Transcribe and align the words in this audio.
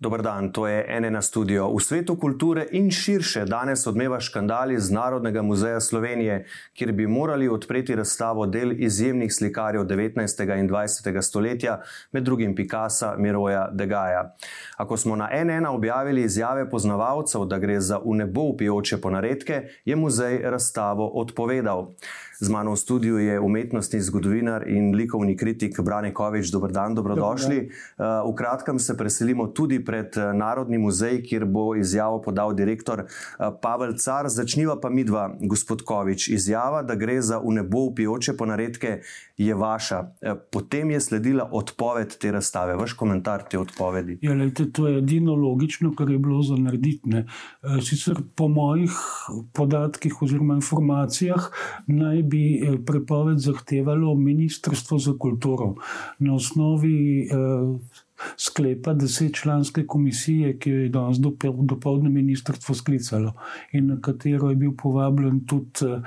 Dobar 0.00 0.22
dan, 0.22 0.52
to 0.52 0.66
je 0.66 1.00
NN 1.00 1.18
studio. 1.22 1.74
V 1.74 1.82
svetu 1.82 2.14
kulture 2.14 2.62
in 2.70 2.86
širše 2.90 3.42
danes 3.50 3.82
odmeva 3.86 4.20
škandal 4.22 4.70
iz 4.70 4.90
Narodnega 4.94 5.42
muzeja 5.42 5.80
Slovenije, 5.80 6.44
kjer 6.78 6.92
bi 6.92 7.06
morali 7.06 7.48
odpreti 7.48 7.96
razstavo 7.98 8.46
del 8.46 8.72
izjemnih 8.78 9.34
slikarjev 9.34 9.82
19. 9.82 10.58
in 10.58 10.68
20. 10.70 11.22
stoletja, 11.22 11.80
med 12.12 12.22
drugim 12.22 12.54
Picasa, 12.54 13.16
Miroja, 13.18 13.70
Degaja. 13.74 14.36
Ako 14.76 14.96
smo 14.96 15.16
na 15.16 15.28
NN 15.44 15.66
objavili 15.66 16.22
izjave 16.22 16.70
poznavalcev, 16.70 17.44
da 17.44 17.58
gre 17.58 17.80
za 17.80 17.98
v 17.98 18.14
nebo 18.22 18.46
upijoče 18.54 19.00
ponaredke, 19.00 19.62
je 19.84 19.96
muzej 19.96 20.38
razstavo 20.44 21.08
odpovedal. 21.08 21.90
Z 22.40 22.54
mano 22.54 22.72
v 22.72 22.78
studiu 22.78 23.18
je 23.18 23.40
umetnostni 23.40 23.98
zgodovinar 24.00 24.62
in 24.70 24.94
likovni 24.94 25.36
kritik 25.36 25.80
Brane 25.82 26.14
Kovič. 26.14 26.52
Dobr 26.54 26.70
dan, 26.70 26.94
dobrodošli. 26.94 27.66
Dobar. 27.98 28.30
V 28.30 28.34
kratkem 28.38 28.78
se 28.78 28.96
preselimo 28.96 29.48
tudi 29.50 29.84
pred 29.88 30.18
Narodni 30.36 30.78
muzej, 30.78 31.22
kjer 31.24 31.46
bo 31.48 31.72
izjavo 31.76 32.20
podal 32.22 32.52
direktor 32.56 33.06
Pavel 33.62 33.96
Car. 33.96 34.28
Začniva 34.28 34.76
pa 34.80 34.90
midva, 34.92 35.30
gospod 35.40 35.82
Kovič. 35.88 36.28
Izjava, 36.28 36.82
da 36.84 36.98
gre 36.98 37.16
za 37.24 37.40
v 37.40 37.56
nebo 37.56 37.86
upijoče 37.88 38.36
ponaredke, 38.36 38.98
je 39.38 39.54
vaša. 39.54 40.02
Potem 40.52 40.90
je 40.90 41.00
sledila 41.00 41.48
odpoved 41.52 42.18
te 42.20 42.32
razstave. 42.34 42.76
Vaš 42.76 42.92
komentar 42.98 43.46
te 43.50 43.58
odpovedi. 43.58 44.18
Ja, 44.22 44.34
lejte, 44.34 44.66
to 44.72 44.88
je 44.88 44.98
edino 44.98 45.34
logično, 45.38 45.94
kar 45.96 46.10
je 46.10 46.18
bilo 46.18 46.42
za 46.42 46.58
narediti. 46.58 47.24
Sicer 47.82 48.20
po 48.36 48.48
mojih 48.48 48.92
podatkih 49.54 50.22
oziroma 50.22 50.58
informacijah 50.58 51.48
naj 51.86 52.22
bi 52.22 52.42
prepoved 52.86 53.38
zahtevalo 53.38 54.14
Ministrstvo 54.14 54.98
za 54.98 55.14
kulturo 55.18 55.74
na 56.18 56.34
osnovi 56.34 57.26
eh, 57.26 57.98
sklepa 58.36 58.94
desetčlanske 58.94 59.86
komisije, 59.86 60.58
ki 60.58 60.70
jo 60.70 60.80
je 60.82 60.88
danes 60.88 61.18
dopoledne 61.18 62.10
ministrstvo 62.10 62.74
sklicalo 62.74 63.32
in 63.72 63.86
na 63.86 64.00
katero 64.00 64.50
je 64.50 64.56
bil 64.56 64.72
povabljen 64.82 65.44
tudi 65.46 65.86
uh, 65.86 66.02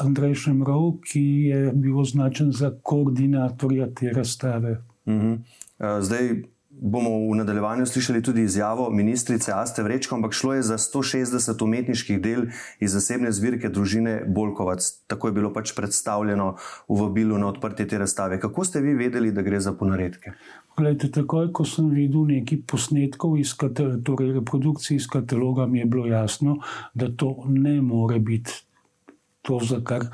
Andrej 0.00 0.34
Šemrov, 0.34 1.00
ki 1.04 1.24
je 1.50 1.72
bil 1.74 1.98
označen 1.98 2.52
za 2.52 2.70
koordinatorja 2.82 3.88
te 3.94 4.12
razstave. 4.12 4.78
Uh 5.06 5.14
-huh. 5.14 5.38
uh, 5.78 6.02
zdaj, 6.02 6.42
bomo 6.80 7.10
v 7.32 7.36
nadaljevanju 7.36 7.86
slišali 7.86 8.22
tudi 8.22 8.42
izjavo 8.42 8.90
ministrice 8.90 9.52
Aste 9.54 9.82
Vrečko, 9.82 10.14
ampak 10.14 10.32
šlo 10.32 10.54
je 10.54 10.62
za 10.62 10.78
160 10.78 11.64
umetniških 11.64 12.20
del 12.22 12.46
iz 12.80 12.92
zasebne 12.92 13.32
zbirke 13.32 13.68
družine 13.68 14.22
Bolkovac. 14.26 14.84
Tako 15.06 15.28
je 15.28 15.32
bilo 15.32 15.52
pač 15.52 15.72
predstavljeno 15.76 16.54
v 16.88 17.00
vabilu 17.00 17.38
na 17.38 17.48
odprtje 17.48 17.88
te 17.88 17.98
razstave. 17.98 18.40
Kako 18.40 18.64
ste 18.64 18.80
vi 18.80 18.94
vedeli, 18.94 19.32
da 19.32 19.42
gre 19.42 19.60
za 19.60 19.72
ponaredke? 19.72 20.32
Glede, 20.76 21.10
takoj, 21.10 21.50
ko 21.52 21.64
sem 21.66 21.90
videl 21.90 22.28
nekaj 22.30 22.62
posnetkov 22.66 23.38
iz 23.38 23.56
torej 24.04 24.32
reprodukcije 24.38 24.96
iz 24.96 25.06
kataloga, 25.10 25.66
mi 25.66 25.78
je 25.78 25.86
bilo 25.86 26.06
jasno, 26.06 26.58
da 26.94 27.10
to 27.16 27.34
ne 27.48 27.80
more 27.82 28.18
biti 28.18 28.52
to, 29.42 29.58
za 29.64 29.80
kar 29.84 30.06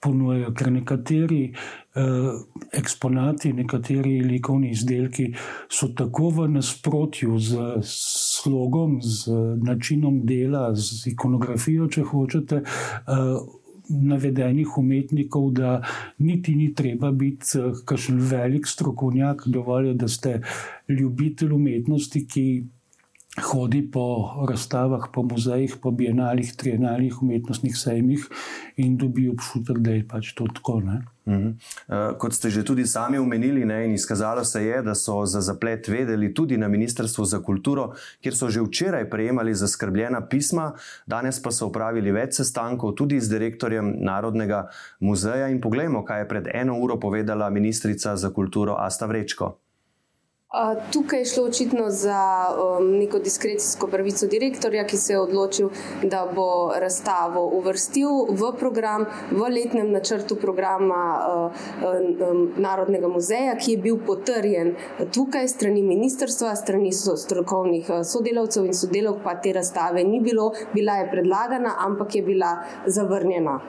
ponujajo, 0.00 0.52
ker 0.56 0.72
nekateri 0.72 1.40
eh, 1.50 2.30
eksponati, 2.72 3.52
nekateri 3.52 4.20
likovni 4.24 4.70
izdelki 4.70 5.30
so 5.68 5.90
tako 5.96 6.30
v 6.38 6.48
nasprotju 6.56 7.38
z 7.38 7.70
slogom, 7.84 8.98
z 9.02 9.32
načinom 9.62 10.22
dela, 10.26 10.70
z 10.74 11.12
ikonografijo, 11.12 11.88
če 11.88 12.06
hočete. 12.12 12.62
Eh, 12.64 13.56
Navedenih 13.90 14.76
umetnikov, 14.78 15.48
da 15.50 15.80
niti 16.22 16.52
ni 16.54 16.68
treba 16.78 17.10
biti 17.10 17.58
eh, 17.58 17.72
kakšen 17.84 18.20
velik 18.30 18.68
strokovnjak, 18.70 19.42
dovolj 19.50 19.88
je, 19.88 19.94
da 19.94 20.08
ste 20.08 20.36
ljubitelj 20.88 21.56
umetnosti, 21.56 22.22
ki 22.26 22.44
hodi 23.38 23.90
po 23.90 24.34
razstavah, 24.48 25.06
po 25.14 25.22
muzejih, 25.22 25.76
po 25.82 25.90
bienalih, 25.90 26.50
trienalih, 26.56 27.22
umetnostnih 27.22 27.76
sejmih 27.78 28.26
in 28.76 28.96
dobi 28.98 29.28
občutek, 29.30 29.78
da 29.78 29.94
je 29.94 30.02
pač 30.08 30.32
to 30.34 30.48
tako. 30.50 30.80
Ne? 30.80 31.02
Mhm. 31.30 31.48
Eh, 31.88 32.18
kot 32.18 32.34
ste 32.34 32.50
že 32.50 32.64
tudi 32.66 32.86
sami 32.86 33.18
omenili, 33.18 33.64
ne, 33.64 33.84
in 33.86 33.94
izkazalo 33.94 34.44
se 34.44 34.64
je, 34.64 34.82
da 34.82 34.94
so 34.94 35.26
za 35.26 35.40
zaplet 35.40 35.88
vedeli 35.88 36.34
tudi 36.34 36.58
na 36.58 36.68
Ministrstvu 36.68 37.24
za 37.24 37.38
kulturo, 37.38 37.94
kjer 38.20 38.34
so 38.34 38.50
že 38.50 38.66
včeraj 38.66 39.10
prejemali 39.10 39.54
zaskrbljena 39.54 40.26
pisma, 40.26 40.72
danes 41.06 41.42
pa 41.42 41.50
so 41.50 41.70
upravili 41.70 42.10
več 42.10 42.34
sestankov 42.42 42.94
tudi 42.98 43.20
z 43.20 43.30
direktorjem 43.30 43.94
Narodnega 44.02 44.66
muzeja. 45.00 45.48
In 45.48 45.60
poglejmo, 45.60 46.04
kaj 46.04 46.20
je 46.20 46.28
pred 46.28 46.50
eno 46.54 46.78
uro 46.82 46.98
povedala 46.98 47.50
ministrica 47.50 48.16
za 48.16 48.30
kulturo 48.30 48.74
Asta 48.78 49.06
Vrečko. 49.06 49.69
Tukaj 50.92 51.18
je 51.18 51.24
šlo 51.24 51.44
očitno 51.44 51.90
za 51.90 52.46
um, 52.50 52.90
neko 52.98 53.18
diskrecijsko 53.18 53.86
pravico 53.86 54.26
direktorja, 54.26 54.86
ki 54.86 54.96
se 54.96 55.12
je 55.12 55.20
odločil, 55.20 55.68
da 56.02 56.24
bo 56.34 56.72
razstavo 56.74 57.44
uvrstil 57.58 58.08
v 58.30 58.50
program, 58.58 59.06
v 59.30 59.52
letnem 59.54 59.92
načrtu 59.92 60.36
programa 60.36 61.04
uh, 61.22 61.52
um, 61.86 62.52
Narodnega 62.56 63.08
muzeja, 63.08 63.54
ki 63.54 63.76
je 63.76 63.82
bil 63.86 64.02
potrjen 64.06 64.74
tukaj 65.14 65.48
strani 65.48 65.86
ministrstva, 65.86 66.56
strani 66.56 66.90
strokovnih 66.92 67.86
uh, 67.88 68.02
sodelavcev 68.02 68.66
in 68.66 68.74
sodelavk, 68.74 69.22
pa 69.22 69.38
te 69.38 69.52
razstave 69.54 70.02
ni 70.04 70.18
bilo, 70.20 70.50
bila 70.74 70.98
je 70.98 71.10
predlagana, 71.14 71.76
ampak 71.78 72.14
je 72.18 72.22
bila 72.26 72.56
zavrnjena. 72.86 73.60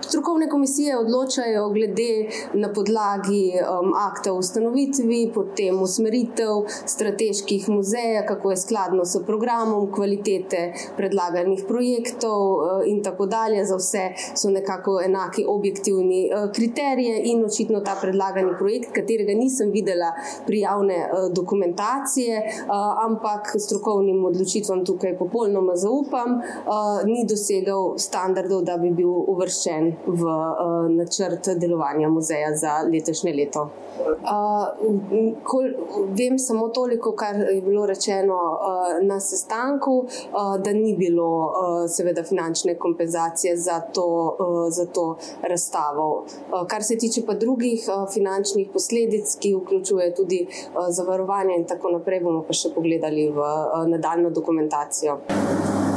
Strokovne 0.00 0.48
komisije 0.48 0.98
odločajo 0.98 1.68
glede 1.68 2.28
na 2.54 2.72
podlagi 2.72 3.52
um, 3.54 3.92
akta 3.94 4.32
o 4.32 4.38
ustanovitvi, 4.38 5.30
potem 5.34 5.82
usmeritev 5.82 6.64
strateških 6.86 7.68
muzejev, 7.68 8.24
kako 8.28 8.50
je 8.50 8.56
skladno 8.56 9.04
s 9.04 9.20
programom, 9.26 9.92
kvalitete 9.92 10.72
predlaganih 10.96 11.64
projektov 11.68 12.40
uh, 12.52 12.60
in 12.86 13.02
tako 13.02 13.26
dalje. 13.26 13.64
Za 13.64 13.76
vse 13.76 14.04
so 14.34 14.50
nekako 14.50 15.00
enaki 15.04 15.44
objektivni 15.48 16.30
uh, 16.30 16.52
kriteriji 16.52 17.20
in 17.24 17.44
očitno 17.44 17.80
ta 17.80 17.96
predlagani 18.00 18.56
projekt, 18.58 18.92
katerega 18.92 19.34
nisem 19.34 19.70
videla 19.70 20.12
pri 20.46 20.60
javne 20.60 20.96
uh, 20.96 21.32
dokumentacije, 21.34 22.42
uh, 22.46 23.04
ampak 23.04 23.54
strokovnim 23.58 24.24
odločitvam 24.24 24.84
tukaj 24.84 25.18
popolnoma 25.18 25.76
zaupam, 25.76 26.40
uh, 26.40 27.04
ni 27.04 27.26
dosegal 27.28 27.98
standardov, 27.98 28.62
da 28.62 28.76
bi 28.76 28.87
bi 28.88 29.02
bil 29.02 29.12
uvrščen 29.34 29.92
v 30.06 30.22
uh, 30.22 30.88
načrt 30.90 31.52
delovanja 31.60 32.08
muzeja 32.08 32.54
za 32.56 32.80
letošnje 32.88 33.34
leto. 33.36 33.68
Uh, 33.98 35.38
kol, 35.42 35.66
vem 36.14 36.38
samo 36.38 36.68
toliko, 36.74 37.12
kar 37.18 37.36
je 37.36 37.60
bilo 37.62 37.86
rečeno 37.86 38.36
uh, 38.36 38.92
na 39.02 39.18
sestanku, 39.20 39.96
uh, 40.04 40.56
da 40.62 40.72
ni 40.72 40.94
bilo 40.96 41.28
uh, 41.28 41.90
seveda 41.90 42.22
finančne 42.22 42.76
kompenzacije 42.78 43.56
za 43.56 43.80
to, 43.80 44.06
uh, 44.38 44.66
za 44.70 44.86
to 44.86 45.16
razstavo. 45.42 46.08
Uh, 46.52 46.66
kar 46.66 46.84
se 46.84 46.98
tiče 46.98 47.26
pa 47.26 47.34
drugih 47.34 47.88
uh, 47.88 48.06
finančnih 48.14 48.68
posledic, 48.72 49.36
ki 49.40 49.54
vključuje 49.54 50.14
tudi 50.14 50.46
uh, 50.46 50.86
zavarovanje 50.90 51.56
in 51.58 51.66
tako 51.66 51.90
naprej, 51.98 52.22
bomo 52.22 52.44
pa 52.46 52.54
še 52.54 52.72
pogledali 52.74 53.28
v 53.30 53.42
uh, 53.42 53.82
nadaljno 53.88 54.30
dokumentacijo. 54.30 55.18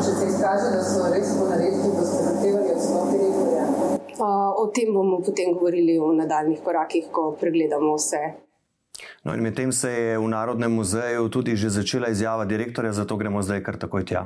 Če 0.02 0.14
se 0.18 0.28
izkaže, 0.32 0.70
da 0.74 0.82
so 0.82 1.10
res 1.14 1.32
ponaredki, 1.38 1.90
da 1.94 2.04
ste 2.10 2.22
zahtevali 2.26 2.72
odstop 2.74 3.10
direktorja? 3.14 3.66
O 4.58 4.64
tem 4.74 4.90
bomo 4.96 5.20
potem 5.22 5.52
govorili 5.54 6.00
v 6.02 6.08
nadaljnih 6.18 6.64
korakih, 6.66 7.12
ko 7.14 7.36
pregledamo 7.38 7.94
vse. 8.00 8.22
No, 9.22 9.36
in 9.36 9.46
medtem 9.46 9.70
se 9.70 9.92
je 9.92 10.18
v 10.18 10.32
Narodnem 10.32 10.74
muzeju 10.74 11.30
tudi 11.30 11.54
že 11.56 11.70
začela 11.70 12.10
izjava 12.10 12.46
direktorja, 12.50 12.96
zato 12.98 13.18
gremo 13.18 13.46
zdaj 13.46 13.62
kar 13.62 13.78
takoj 13.78 14.06
tja. 14.10 14.26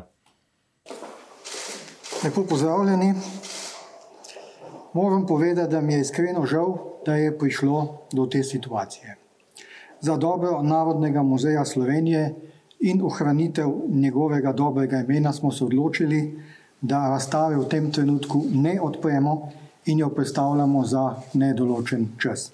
Lepo 2.23 2.45
pozdravljeni. 2.47 3.11
Moram 4.93 5.27
povedati, 5.27 5.71
da 5.75 5.81
mi 5.81 5.93
je 5.93 6.07
iskreno 6.07 6.45
žal, 6.47 6.77
da 7.05 7.19
je 7.19 7.37
prišlo 7.37 8.07
do 8.15 8.25
te 8.31 8.43
situacije. 8.43 9.17
Za 9.99 10.15
dobro 10.15 10.61
Narodnega 10.63 11.23
muzeja 11.23 11.65
Slovenije 11.65 12.31
in 12.79 13.01
ohranitev 13.01 13.71
njegovega 13.89 14.53
dobrega 14.53 14.99
imena 14.99 15.33
smo 15.33 15.51
se 15.51 15.65
odločili, 15.65 16.39
da 16.81 17.07
razstave 17.09 17.57
v 17.57 17.67
tem 17.69 17.91
trenutku 17.91 18.43
ne 18.53 18.81
odpremo 18.81 19.49
in 19.85 19.99
jo 19.99 20.09
predstavljamo 20.09 20.85
za 20.85 21.15
nedoločen 21.33 22.07
čas. 22.17 22.51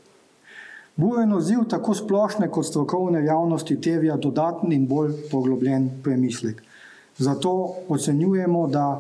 Buren 0.95 1.33
odziv 1.33 1.63
tako 1.69 1.93
splošne 1.93 2.47
kot 2.51 2.65
strokovne 2.65 3.25
javnosti 3.25 3.81
terja 3.81 4.17
dodatni 4.17 4.75
in 4.75 4.87
bolj 4.87 5.13
poglobljen 5.31 5.89
premislek. 6.03 6.61
Zato 7.17 7.73
ocenjujemo, 7.89 8.67
da 8.67 8.99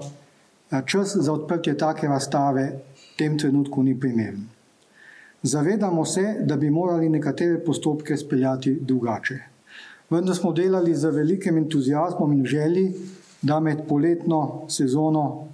čas 0.85 1.15
za 1.15 1.33
odprtje 1.33 1.77
take 1.77 2.07
razstave 2.07 2.65
v 2.71 3.17
tem 3.17 3.37
trenutku 3.39 3.83
ni 3.83 3.99
primeren. 3.99 4.47
Zavedamo 5.43 6.05
se, 6.05 6.35
da 6.45 6.57
bi 6.57 6.69
morali 6.69 7.09
nekatere 7.09 7.59
postopke 7.65 8.17
speljati 8.17 8.77
drugače 8.81 9.50
vendar 10.11 10.35
smo 10.35 10.51
delali 10.51 10.95
z 10.95 11.09
velikim 11.11 11.57
entuzijazmom 11.57 12.33
in 12.33 12.45
želji, 12.45 12.93
da 13.41 13.59
med 13.59 13.87
poletno 13.87 14.65
sezono, 14.69 15.47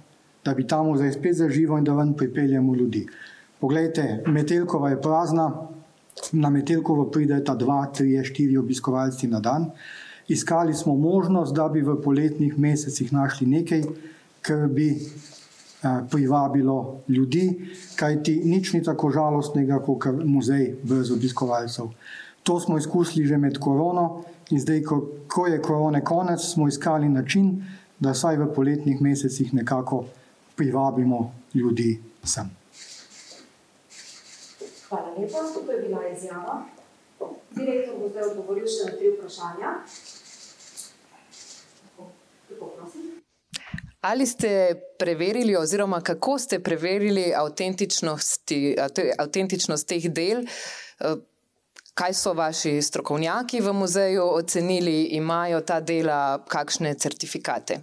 da 0.44 0.54
bi 0.54 0.66
ta 0.66 0.82
muzej 0.82 1.12
spet 1.12 1.36
zaživel 1.36 1.78
in 1.78 1.84
da 1.84 1.94
ven 1.94 2.12
pripeljemo 2.14 2.74
ljudi. 2.74 3.06
Poglejte, 3.60 4.22
Metelkova 4.26 4.90
je 4.90 5.00
prazna, 5.02 5.52
na 6.32 6.50
Metelkovo 6.50 7.04
prideta 7.10 7.54
dva, 7.54 7.86
tri, 7.94 8.18
štiri 8.24 8.56
obiskovalci 8.58 9.28
na 9.28 9.40
dan. 9.40 9.70
Iskali 10.28 10.74
smo 10.74 10.96
možnost, 10.96 11.54
da 11.54 11.68
bi 11.68 11.80
v 11.80 11.96
poletnih 12.02 12.58
mesecih 12.58 13.12
našli 13.12 13.46
nekaj, 13.46 13.82
kar 14.42 14.66
bi 14.68 14.88
eh, 14.90 16.00
privabilo 16.10 17.00
ljudi, 17.08 17.72
kajti 17.96 18.40
nič 18.44 18.72
ni 18.72 18.82
tako 18.82 19.10
žalostnega, 19.10 19.78
kot 19.86 20.10
muzej 20.24 20.74
brez 20.82 21.10
obiskovalcev. 21.10 21.88
To 22.42 22.60
smo 22.60 22.78
izkusili 22.78 23.26
že 23.26 23.38
med 23.38 23.58
korono 23.58 24.24
in 24.50 24.60
zdaj, 24.60 24.82
ko, 24.82 25.00
ko 25.28 25.46
je 25.46 25.62
korone 25.62 26.04
konec, 26.04 26.40
smo 26.40 26.68
iskali 26.68 27.08
način, 27.08 27.64
da 27.98 28.14
saj 28.14 28.36
v 28.36 28.54
poletnih 28.54 29.00
mesecih 29.00 29.54
nekako 29.54 30.04
privabimo 30.56 31.34
ljudi 31.54 32.00
sem. 32.24 32.50
Hvala 34.88 35.14
lepa, 35.18 35.38
to 35.66 35.72
je 35.72 35.82
bila 35.82 36.08
izjava. 36.08 36.64
Direktor 37.50 37.98
bo 38.00 38.08
zdaj 38.08 38.22
odgovoril 38.30 38.66
še 38.66 38.86
na 38.86 38.92
tri 38.96 39.10
vprašanja. 39.16 39.72
Ali 44.00 44.26
ste 44.26 44.74
preverili, 44.98 45.56
oziroma 45.56 46.00
kako 46.00 46.38
ste 46.38 46.62
preverili 46.62 47.34
avtentičnost 49.18 49.86
teh 49.88 50.08
del? 50.10 50.44
Kaj 51.98 52.14
so 52.14 52.32
vaši 52.32 52.82
strokovnjaki 52.82 53.60
v 53.60 53.72
muzeju 53.72 54.22
ocenili, 54.34 55.02
imajo 55.18 55.60
ta 55.60 55.80
dela 55.80 56.38
kakšne 56.48 56.92
certifikate? 56.94 57.80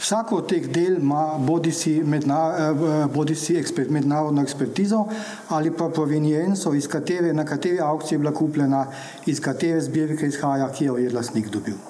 Vsako 0.00 0.42
od 0.42 0.50
teh 0.50 0.66
del 0.68 0.98
ima 0.98 1.38
bodi 1.38 1.72
si, 1.72 1.94
medna, 2.04 2.74
bodi 3.14 3.34
si 3.34 3.56
ekspert, 3.56 3.88
mednarodno 3.90 4.42
ekspertizo 4.42 5.06
ali 5.48 5.72
pa 5.72 5.88
provenienco, 5.88 6.74
iz 6.74 6.88
katere, 6.88 7.32
na 7.32 7.44
kateri 7.44 7.80
aukciji 7.80 8.16
je 8.16 8.20
bila 8.26 8.34
kupljena, 8.34 8.84
iz 9.26 9.40
katere 9.40 9.80
zbirke 9.80 10.26
izhaja, 10.26 10.68
ki 10.72 10.84
jo 10.84 11.00
je 11.00 11.16
lastnik 11.16 11.48
dobil. 11.48 11.80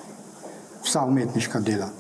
Vsa 0.85 1.03
umetniška 1.11 1.61
dela. 1.61 1.91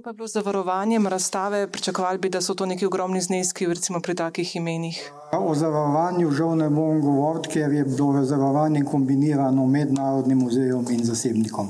Kako 0.00 0.04
pa 0.04 0.10
je 0.10 0.14
bilo 0.14 0.28
z 0.28 0.32
zavarovanjem 0.32 1.06
razstave? 1.06 1.66
Pričakovali 1.66 2.18
bi, 2.18 2.28
da 2.28 2.40
so 2.40 2.54
to 2.54 2.66
neki 2.66 2.86
ogromni 2.86 3.20
zneski, 3.20 3.66
recimo 3.66 4.00
pri 4.00 4.14
takih 4.14 4.56
imenih. 4.56 5.12
O 5.32 5.54
zavarovanju 5.54 6.30
žal 6.30 6.56
ne 6.56 6.70
bom 6.70 7.00
govoriti, 7.00 7.48
ker 7.48 7.72
je 7.72 7.84
bilo 7.84 8.24
zavarovanje 8.24 8.80
kombinirano 8.84 9.66
med 9.66 9.92
Narodnim 9.92 10.38
muzejem 10.38 10.86
in 10.90 11.04
zasebnikom. 11.04 11.68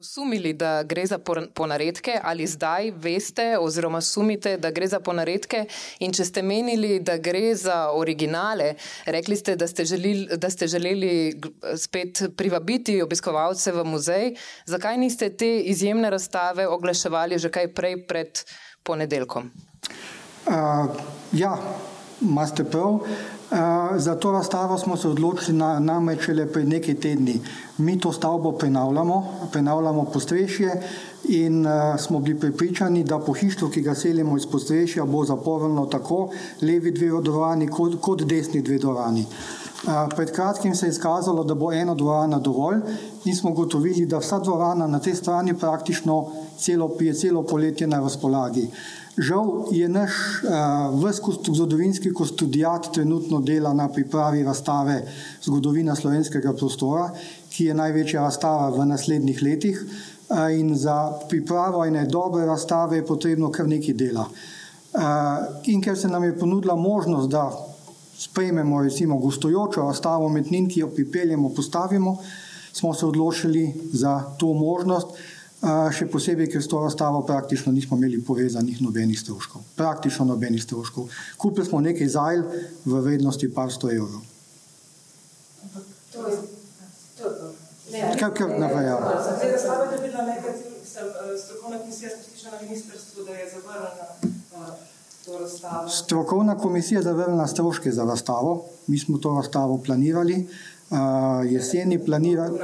Sumili, 0.00 0.52
da 0.52 0.82
gre 0.82 1.06
za 1.06 1.18
ponaredke, 1.54 2.18
ali 2.22 2.46
zdaj 2.46 2.90
veste, 2.96 3.58
oziroma 3.58 4.00
sumite, 4.00 4.56
da 4.56 4.70
gre 4.70 4.86
za 4.86 5.00
ponaredke? 5.00 5.64
In 6.00 6.12
če 6.12 6.24
ste 6.24 6.42
menili, 6.42 7.00
da 7.04 7.16
gre 7.16 7.54
za 7.56 7.90
originale, 7.96 8.74
rekli 9.06 9.36
ste, 9.36 9.56
da 9.56 9.68
ste 9.68 9.84
želeli, 9.84 10.36
da 10.36 10.50
ste 10.50 10.66
želeli 10.66 11.40
spet 11.76 12.22
privabiti 12.36 13.02
obiskovalce 13.02 13.72
v 13.72 13.84
muzej, 13.84 14.34
zakaj 14.66 14.98
niste 15.00 15.30
te 15.36 15.50
izjemne 15.72 16.10
razstave 16.10 16.68
oglaševali 16.68 17.38
že 17.38 17.52
kaj 17.52 17.72
prej 17.74 18.00
pred 18.06 18.44
ponedeljkom? 18.82 19.50
Uh, 20.46 20.88
ja, 21.32 21.56
imate 22.20 22.64
prav. 22.64 23.04
Uh, 23.50 23.56
za 23.96 24.14
to 24.14 24.32
razstavo 24.32 24.78
smo 24.78 24.96
se 24.96 25.08
odločili 25.08 25.58
na, 25.58 25.78
namreč 25.78 26.28
le 26.28 26.46
pred 26.46 26.68
nekaj 26.68 26.94
tedni. 26.94 27.40
Mi 27.78 27.98
to 27.98 28.12
stavbo 28.12 28.52
prenavljamo, 28.52 29.48
prenavljamo 29.52 30.04
postrešje 30.04 30.82
in 31.28 31.66
uh, 31.66 31.72
smo 31.98 32.20
bili 32.20 32.40
pripričani, 32.40 33.04
da 33.04 33.18
po 33.18 33.32
hištvu, 33.32 33.68
ki 33.68 33.82
ga 33.82 33.94
selimo 33.94 34.36
iz 34.36 34.46
postrešja, 34.46 35.04
bo 35.04 35.24
zaporno 35.24 35.86
tako 35.86 36.30
levi 36.62 36.90
dve 36.90 37.10
dvorani 37.22 37.68
kot, 37.68 38.00
kot 38.00 38.22
desni 38.22 38.62
dve 38.62 38.78
dvorani. 38.78 39.26
Pred 40.16 40.32
kratkim 40.32 40.74
se 40.74 40.86
je 40.86 40.90
izkazalo, 40.90 41.44
da 41.44 41.54
bo 41.54 41.72
ena 41.72 41.94
dvorana 41.94 42.38
dovolj 42.38 42.80
in 43.24 43.36
smo 43.36 43.52
gotovili, 43.52 44.06
da 44.06 44.18
vsa 44.18 44.38
dvorana 44.38 44.86
na 44.86 44.98
tej 45.00 45.14
strani 45.14 45.54
praktično 45.58 46.26
celo, 46.58 46.90
je 47.00 47.14
celo 47.14 47.42
poletje 47.42 47.86
na 47.86 48.00
razpolagi. 48.00 48.68
Žal 49.18 49.64
je 49.70 49.88
naš 49.88 50.12
uh, 50.44 51.54
zgodovinski 51.54 52.12
kustodijat 52.14 52.92
trenutno 52.92 53.40
dela 53.40 53.72
na 53.72 53.88
pripravi 53.88 54.42
razstave 54.42 55.02
zgodovina 55.42 55.96
slovenskega 55.96 56.52
prostora, 56.52 57.10
ki 57.50 57.64
je 57.64 57.74
največja 57.74 58.22
razstava 58.22 58.68
v 58.70 58.86
naslednjih 58.86 59.42
letih. 59.42 59.82
Uh, 60.28 60.36
in 60.58 60.76
za 60.76 61.12
pripravo 61.28 61.84
ene 61.84 62.06
dobre 62.06 62.46
razstave 62.46 62.96
je 62.96 63.06
potrebno 63.06 63.50
kar 63.50 63.68
nekaj 63.68 63.94
dela. 63.94 64.28
Uh, 64.92 65.02
in 65.64 65.82
ker 65.82 65.98
se 65.98 66.08
nam 66.08 66.24
je 66.24 66.38
ponudila 66.38 66.76
možnost, 66.76 67.30
da 67.30 67.50
sprejmemo 68.20 68.82
recimo 68.82 69.16
gostujočo 69.18 69.86
razstavo 69.88 70.28
metnin, 70.28 70.68
ki 70.68 70.80
jo 70.80 70.88
pripeljemo, 70.94 71.54
postavimo, 71.56 72.18
smo 72.72 72.94
se 72.94 73.06
odločili 73.06 73.74
za 73.92 74.20
to 74.38 74.52
možnost 74.54 75.16
še 75.92 76.06
posebej, 76.08 76.48
ker 76.48 76.62
s 76.62 76.68
to 76.72 76.80
razstavo 76.80 77.20
praktično 77.28 77.72
nismo 77.72 77.96
imeli 77.96 78.22
povezanih 78.24 78.80
nobenih 78.80 79.20
stroškov. 79.20 79.62
Praktično 79.76 80.24
nobenih 80.24 80.62
stroškov. 80.62 81.08
Kupili 81.36 81.66
smo 81.66 81.80
nekaj 81.84 82.08
zajl 82.08 82.44
v 82.84 83.00
vrednosti 83.04 83.50
par 83.52 83.72
sto 83.72 83.90
evrov. 83.92 84.24
Kaj 88.20 88.32
kar 88.36 88.56
navaja? 88.56 88.96
Strokovna 91.36 91.78
komisija 91.78 92.08
je 92.08 92.16
zavrnila 97.02 97.46
stroške 97.46 97.92
za 97.92 98.04
razstavo. 98.04 98.64
Mi 98.86 98.98
smo 98.98 99.18
to 99.18 99.34
razstavo 99.36 99.78
planirali. 99.78 100.48
Uh, 100.90 100.98
jeseni 101.52 102.04
planirali 102.04 102.58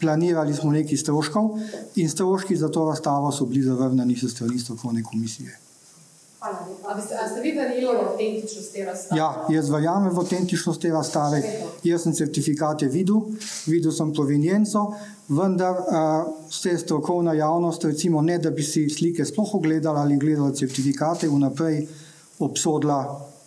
planirali 0.00 0.54
smo 0.54 0.72
nekaj 0.72 0.96
stroškov 0.96 1.58
in 1.96 2.10
stroški 2.10 2.56
za 2.56 2.68
to 2.68 2.84
razstavo 2.88 3.32
so 3.32 3.44
bili 3.44 3.62
zavrnjeni 3.62 4.16
s 4.16 4.30
strani 4.30 4.58
strokovne 4.58 5.02
komisije. 5.02 5.58
Ali 6.86 7.02
ste 7.02 7.40
vi 7.42 7.52
verjeli 7.52 7.96
v 7.96 8.00
avtentičnost 8.08 8.72
te 8.72 8.84
razstave? 8.84 9.18
Ja, 9.18 9.46
jaz 9.50 9.70
verjamem 9.70 10.14
v 10.14 10.20
avtentičnost 10.20 10.80
te 10.80 10.90
razstave. 10.90 11.42
Jaz 11.86 12.02
sem 12.02 12.14
certifikate 12.14 12.88
videl, 12.90 13.20
videl 13.66 13.92
sem 13.94 14.10
provenienco, 14.12 14.88
vendar 15.28 15.78
uh, 15.78 16.26
se 16.50 16.74
strokovna 16.78 17.34
javnost, 17.38 17.84
recimo 17.84 18.22
ne 18.22 18.38
da 18.38 18.50
bi 18.50 18.62
si 18.62 18.88
slike 18.90 19.24
sploh 19.24 19.54
ogledala 19.54 20.02
ali 20.02 20.18
gledala 20.18 20.52
certifikate, 20.52 21.28
vnaprej 21.28 21.86
obsodila, 22.38 23.00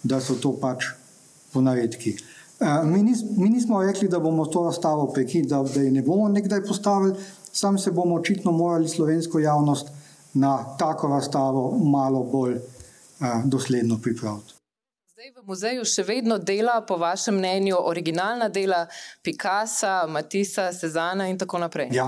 da 0.04 0.22
so 0.24 0.38
to 0.40 0.54
pač 0.62 0.88
ponaredki. 1.54 2.16
Eh, 2.60 2.84
mi, 2.84 3.04
nis, 3.04 3.24
mi 3.38 3.50
nismo 3.50 3.82
rekli, 3.84 4.08
da 4.08 4.20
bomo 4.20 4.46
to 4.46 4.64
razstavo 4.64 5.08
prekinili, 5.14 5.50
da, 5.50 5.64
da 5.64 5.82
je 5.82 5.92
ne 5.92 6.02
bomo 6.02 6.28
nekdaj 6.30 6.64
postavili, 6.64 7.16
sam 7.52 7.78
se 7.78 7.92
bomo 7.92 8.16
očitno 8.16 8.52
morali 8.52 8.90
slovensko 8.90 9.40
javnost 9.40 9.92
na 10.34 10.58
tako 10.78 11.08
razstavo 11.08 11.78
malo 11.78 12.24
bolj 12.24 12.56
uh, 12.56 13.46
dosledno 13.46 14.00
pripraviti. 14.02 14.59
Zdaj 15.20 15.34
v 15.36 15.42
muzeju 15.52 15.84
še 15.84 16.04
vedno 16.08 16.38
dela, 16.40 16.78
po 16.88 16.96
vašem 16.96 17.36
mnenju, 17.36 17.76
originalna 17.90 18.46
dela 18.48 18.86
Picasa, 19.20 20.06
Matisa, 20.08 20.70
Sezana 20.72 21.26
in 21.28 21.36
tako 21.36 21.60
naprej. 21.60 21.90
Ja. 21.92 22.06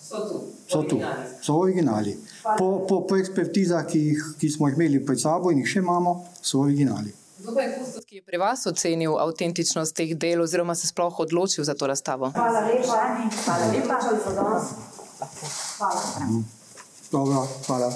So 0.00 0.20
tu. 0.24 0.38
So, 0.72 0.80
tu. 0.88 0.96
so 1.44 1.58
originali. 1.60 2.14
Po, 2.56 2.86
po, 2.88 3.02
po 3.04 3.18
ekspertizah, 3.20 3.84
ki, 3.84 4.00
jih, 4.06 4.22
ki 4.40 4.48
smo 4.54 4.70
jih 4.70 4.78
imeli 4.80 5.02
pred 5.04 5.20
sabo 5.20 5.52
in 5.52 5.60
jih 5.60 5.68
še 5.68 5.82
imamo, 5.82 6.14
so 6.40 6.62
originali. 6.64 7.12
Ki 8.08 8.22
je 8.22 8.24
pri 8.24 8.40
vas 8.40 8.64
ocenil 8.72 9.18
avtentičnost 9.26 9.92
teh 9.92 10.14
del, 10.16 10.40
oziroma 10.46 10.72
se 10.72 10.88
sploh 10.88 11.20
odločil 11.26 11.68
za 11.68 11.76
to 11.76 11.90
razstavo? 11.92 12.32
Hvala 12.38 12.64
lepa, 12.70 13.02
hvala 13.42 13.68
lepa 13.74 14.00
za 14.00 14.32
danes. 14.40 14.72
Hvala. 15.76 16.40
Dobro, 17.12 17.44
hvala. 17.68 17.92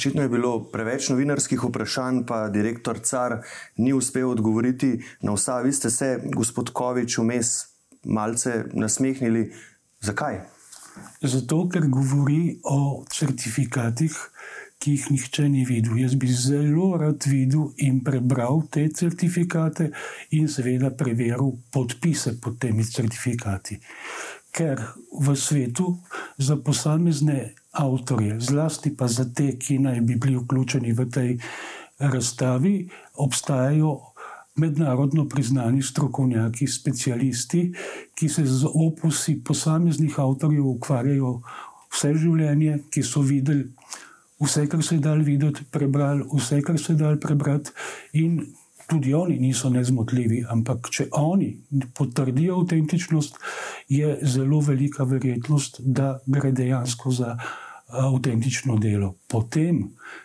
Očitno 0.00 0.22
je 0.22 0.28
bilo 0.32 0.50
preveč 0.72 1.10
novinarskih 1.12 1.60
vprašanj, 1.60 2.22
pa 2.24 2.46
direktor 2.48 2.98
Car 3.04 3.34
ni 3.76 3.92
uspel 3.92 4.30
odgovoriti 4.30 4.94
na 5.20 5.34
vsa. 5.34 5.58
Vi 5.60 5.72
ste 5.76 5.90
se, 5.92 6.08
gospod 6.32 6.70
Kovič, 6.72 7.18
vmes 7.18 7.50
malce 8.08 8.54
nasmehnili. 8.72 9.50
Zakaj? 10.00 10.40
Zato, 11.20 11.66
ker 11.68 11.84
govori 11.92 12.56
o 12.64 13.04
certifikatih, 13.12 14.16
ki 14.80 14.96
jih 14.96 15.06
nihče 15.18 15.48
ni 15.52 15.66
videl. 15.68 16.00
Jaz 16.00 16.16
bi 16.16 16.32
zelo 16.32 16.94
rad 16.96 17.28
videl 17.28 17.68
in 17.84 18.00
prebral 18.00 18.64
te 18.72 18.88
certifikate, 18.88 19.92
in 20.32 20.48
seveda 20.48 20.94
preveril 20.96 21.58
podpise 21.68 22.38
pod 22.40 22.56
temi 22.64 22.88
certifikati. 22.88 23.76
Ker 24.48 24.80
v 25.12 25.36
svetu 25.36 25.98
za 26.40 26.56
posamezne 26.56 27.50
avtorje, 27.70 28.40
zlasti 28.40 28.94
pa 28.96 29.08
za 29.08 29.24
te, 29.34 29.52
ki 29.58 29.78
naj 29.78 30.00
bi 30.00 30.16
bili 30.16 30.36
vključeni 30.36 30.92
v 30.92 31.06
tej 31.10 31.38
razstavi, 31.98 32.88
obstajajo 33.14 33.98
mednarodno 34.56 35.28
priznani 35.28 35.82
strokovnjaki, 35.82 36.66
specialisti, 36.66 37.72
ki 38.14 38.28
se 38.28 38.44
z 38.46 38.66
opusi 38.74 39.40
posameznih 39.44 40.18
avtorjev 40.18 40.66
ukvarjajo 40.66 41.40
vse 41.90 42.14
življenje, 42.14 42.78
ki 42.90 43.02
so 43.02 43.22
videli 43.22 43.68
vse, 44.40 44.66
kar 44.68 44.82
se 44.82 44.96
je 44.96 45.04
dal 45.04 45.22
videti, 45.24 45.64
prebrali 45.70 46.24
vse, 46.32 46.60
kar 46.66 46.78
se 46.78 46.92
je 46.92 46.98
dal 47.02 47.18
prebrati, 47.20 47.70
in 48.12 48.40
tudi 48.90 49.14
oni 49.14 49.38
niso 49.38 49.70
nezmotljivi. 49.70 50.44
Ampak, 50.50 50.90
če 50.90 51.08
oni 51.16 51.50
potrdijo 51.94 52.60
avtentičnost, 52.60 53.38
je 53.88 54.18
zelo 54.22 54.60
velika 54.60 55.04
verjetnost, 55.04 55.80
da 55.84 56.18
gre 56.26 56.52
dejansko 56.52 57.10
za 57.10 57.36
avtentično 57.90 58.78
delo. 58.78 59.14
Potem, 59.28 59.84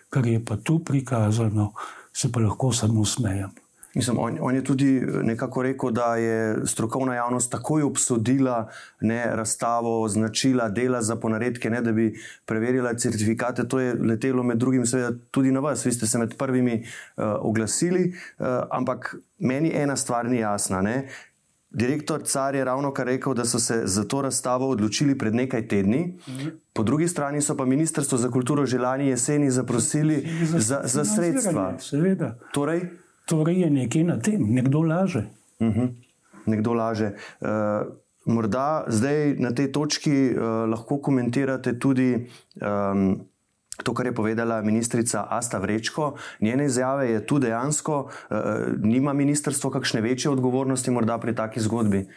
kar 0.10 0.25
je 0.27 0.41
pa 0.45 0.57
tu 0.57 0.79
prikazano, 0.79 1.72
se 2.13 2.31
pa 2.31 2.39
lahko 2.39 2.74
samo 2.74 3.05
smejem. 3.05 3.64
Mislim, 3.95 4.17
on, 4.19 4.37
on 4.41 4.55
je 4.55 4.63
tudi 4.63 5.01
nekako 5.23 5.63
rekel, 5.63 5.91
da 5.91 6.15
je 6.15 6.55
strokovna 6.65 7.15
javnost 7.15 7.51
takoj 7.51 7.83
obsodila 7.83 8.69
ne, 9.01 9.25
razstavo, 9.35 10.01
označila 10.01 10.69
dela 10.69 11.01
za 11.01 11.15
ponaredke, 11.15 11.69
ne, 11.69 11.81
da 11.81 11.91
bi 11.91 12.09
preverila 12.45 12.93
certifikate. 12.93 13.67
To 13.67 13.79
je 13.79 13.93
letelo 13.93 14.43
med 14.43 14.57
drugim 14.57 14.83
tudi 15.31 15.51
na 15.51 15.59
vas, 15.59 15.85
vi 15.85 15.91
ste 15.91 16.07
se 16.07 16.17
med 16.17 16.35
prvimi 16.37 16.83
uh, 16.83 17.23
oglasili. 17.39 18.13
Uh, 18.39 18.47
ampak 18.71 19.15
meni 19.39 19.71
ena 19.73 19.95
stvar 19.95 20.25
ni 20.25 20.39
jasna. 20.39 20.81
Ne. 20.81 21.07
Direktor 21.69 22.23
Car 22.23 22.55
je 22.55 22.65
ravno 22.65 22.91
kar 22.93 23.05
rekel, 23.05 23.33
da 23.33 23.45
so 23.45 23.59
se 23.59 23.81
za 23.85 24.03
to 24.03 24.21
razstavo 24.21 24.69
odločili 24.69 25.17
pred 25.17 25.35
nekaj 25.35 25.67
tedni, 25.67 26.19
po 26.73 26.83
drugi 26.83 27.07
strani 27.07 27.41
so 27.41 27.55
pa 27.57 27.65
Ministrstvo 27.65 28.17
za 28.17 28.29
kulturo 28.29 28.65
že 28.65 28.79
lani 28.79 29.07
jeseni 29.07 29.51
zaprosili 29.51 30.27
za, 30.57 30.81
za 30.83 31.05
sredstva. 31.05 31.79
Seveda. 31.79 32.37
Torej, 32.53 32.81
Torej 33.25 33.60
je 33.60 33.70
nekaj 33.70 34.03
na 34.03 34.17
tem, 34.20 34.41
nekdo 34.53 34.82
laže. 34.82 35.25
Uh 35.60 35.67
-huh. 35.67 35.89
Nekdo 36.46 36.74
laže. 36.74 37.13
Uh, 37.41 37.50
morda 38.25 38.86
zdaj 38.88 39.36
na 39.39 39.51
tej 39.51 39.72
točki 39.72 40.32
uh, 40.32 40.70
lahko 40.70 40.98
komentirate 40.98 41.79
tudi. 41.79 42.27
Um, 42.62 43.25
To, 43.86 43.94
kar 43.94 44.06
je 44.10 44.15
povedala 44.18 44.62
ministrica 44.65 45.27
Asta 45.30 45.58
Vrečko, 45.62 46.15
njene 46.42 46.65
izjave 46.65 47.10
je 47.10 47.25
tu 47.25 47.39
dejansko, 47.39 48.10
eh, 48.10 48.36
nima 48.82 49.13
ministrstvo 49.13 49.70
kakšne 49.70 50.01
večje 50.01 50.32
odgovornosti, 50.32 50.92
morda 50.92 51.18
pri 51.18 51.36
taki 51.36 51.60
zgodbi. 51.62 52.08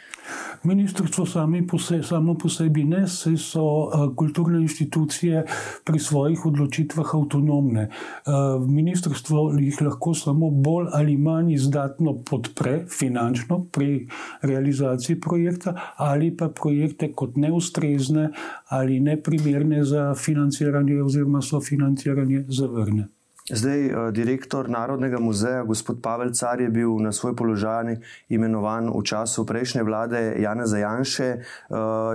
Ministrstvo 0.62 1.24
pose, 1.68 2.02
samo 2.02 2.34
po 2.34 2.48
sebi 2.48 2.84
ne, 2.84 3.06
se 3.08 3.36
so 3.36 3.62
uh, 3.62 4.14
kulturne 4.16 4.60
inštitucije 4.60 5.44
pri 5.84 5.98
svojih 5.98 6.46
odločitvah 6.46 7.14
avtonomne. 7.14 7.88
Uh, 8.26 8.66
ministrstvo 8.66 9.52
jih 9.58 9.82
lahko 9.82 10.14
samo 10.14 10.50
bolj 10.50 10.86
ali 10.92 11.16
manj 11.16 11.52
izdatno 11.52 12.16
podpre 12.30 12.84
finančno 12.88 13.64
pri 13.72 14.08
realizaciji 14.42 15.20
projekta, 15.20 15.74
ali 15.96 16.36
pa 16.36 16.48
projekte 16.48 17.12
kot 17.12 17.36
neustrezne 17.36 18.30
ali 18.68 19.00
neprimerne 19.00 19.84
za 19.84 20.14
financiranje 20.14 21.02
oziroma 21.02 21.42
sofinanciranje 21.60 22.44
zavrne. 22.48 23.08
Zdaj, 23.50 23.86
eh, 23.86 24.12
direktor 24.12 24.68
Narodnega 24.68 25.18
muzeja, 25.18 25.62
gospod 25.64 26.02
Pavel 26.02 26.32
Car, 26.32 26.60
je 26.60 26.68
bil 26.68 26.98
na 27.00 27.12
svoj 27.12 27.32
položaj 27.36 27.96
imenovan 28.28 28.90
v 28.92 29.00
času 29.02 29.46
prejšnje 29.46 29.82
vlade 29.82 30.36
Jana 30.36 30.66
Zajanše, 30.66 31.24
eh, 31.24 31.42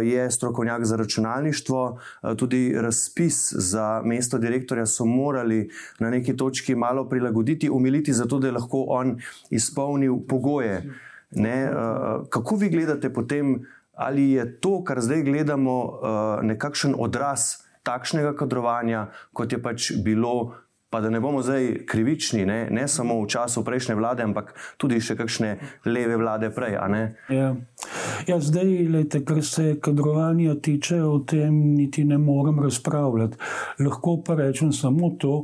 je 0.04 0.32
strokovnjak 0.32 0.86
za 0.86 0.96
računalništvo. 0.96 1.98
Eh, 1.98 2.36
tudi 2.36 2.76
razpis 2.78 3.54
za 3.54 4.02
mesto 4.06 4.38
direktorja 4.38 4.86
so 4.86 5.06
morali 5.06 5.70
na 6.00 6.10
neki 6.10 6.38
točki 6.38 6.76
malo 6.76 7.10
prilagoditi, 7.10 7.70
umiliti, 7.70 8.14
zato 8.14 8.40
da 8.40 8.48
je 8.48 8.54
lahko 8.54 8.86
on 8.88 9.18
izpolnil 9.50 10.18
pogoje. 10.30 10.94
Ne, 11.36 11.74
kako 12.30 12.56
vi 12.56 12.70
gledate 12.70 13.14
potem, 13.14 13.66
ali 13.94 14.32
je 14.32 14.60
to, 14.60 14.84
kar 14.84 15.02
zdaj 15.02 15.24
gledamo, 15.24 16.00
nekakšen 16.44 16.94
odraz 16.98 17.63
takšnega 17.84 18.36
kadrovanja, 18.40 19.08
kot 19.34 19.52
je 19.52 19.62
pač 19.62 19.92
bilo 20.04 20.54
pa 20.94 21.02
da 21.02 21.10
ne 21.10 21.20
bomo 21.20 21.42
zdaj 21.42 21.86
krivični, 21.86 22.46
ne, 22.46 22.68
ne 22.72 22.88
samo 22.88 23.16
v 23.24 23.28
času 23.28 23.64
prejšnje 23.66 23.96
vlade, 23.98 24.22
ampak 24.24 24.52
tudi 24.78 25.00
še 25.02 25.16
kakšne 25.18 25.56
leve 25.90 26.20
vlade 26.22 26.52
prej. 26.54 26.78
Ja. 27.34 27.48
Ja, 28.30 28.38
zdaj, 28.38 28.70
lejte, 28.94 29.24
kar 29.26 29.42
se 29.42 29.80
kadrovanja 29.82 30.54
tiče, 30.62 31.02
o 31.02 31.18
tem 31.26 31.58
niti 31.74 32.06
ne 32.06 32.22
morem 32.22 32.62
razpravljati. 32.62 33.42
Lahko 33.82 34.20
pa 34.22 34.38
rečem 34.38 34.70
samo 34.70 35.16
to, 35.18 35.40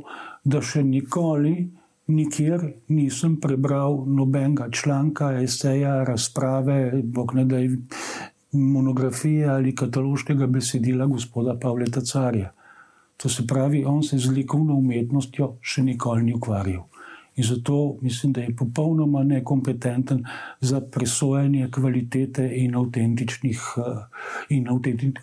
da 0.46 0.62
še 0.62 0.86
nikoli. 0.86 1.72
Nikjer 2.10 2.62
nisem 2.90 3.36
prebral 3.42 4.04
nobenega 4.06 4.68
članka, 4.70 5.32
eseja, 5.42 6.04
razprave, 6.06 7.02
bog 7.02 7.34
ne 7.34 7.44
da 7.46 7.58
monografije 8.52 9.48
ali 9.48 9.74
kataloškega 9.74 10.46
besedila 10.46 11.06
gospoda 11.06 11.58
Pavla 11.62 11.86
Carja. 12.12 12.52
To 13.16 13.28
se 13.28 13.46
pravi, 13.46 13.84
on 13.84 14.02
se 14.02 14.18
z 14.18 14.30
likovno 14.30 14.74
umetnostjo 14.74 15.56
še 15.60 15.82
nikoli 15.82 16.22
ni 16.22 16.34
ukvarjal. 16.34 16.86
In 17.36 17.44
zato 17.44 17.96
mislim, 18.00 18.32
da 18.32 18.40
je 18.40 18.56
popolnoma 18.56 19.22
nekompetenten 19.24 20.24
za 20.60 20.80
presojanje 20.80 21.68
kvalitete 21.70 22.50
in, 22.56 22.74
eh, 22.74 24.06
in 24.48 24.68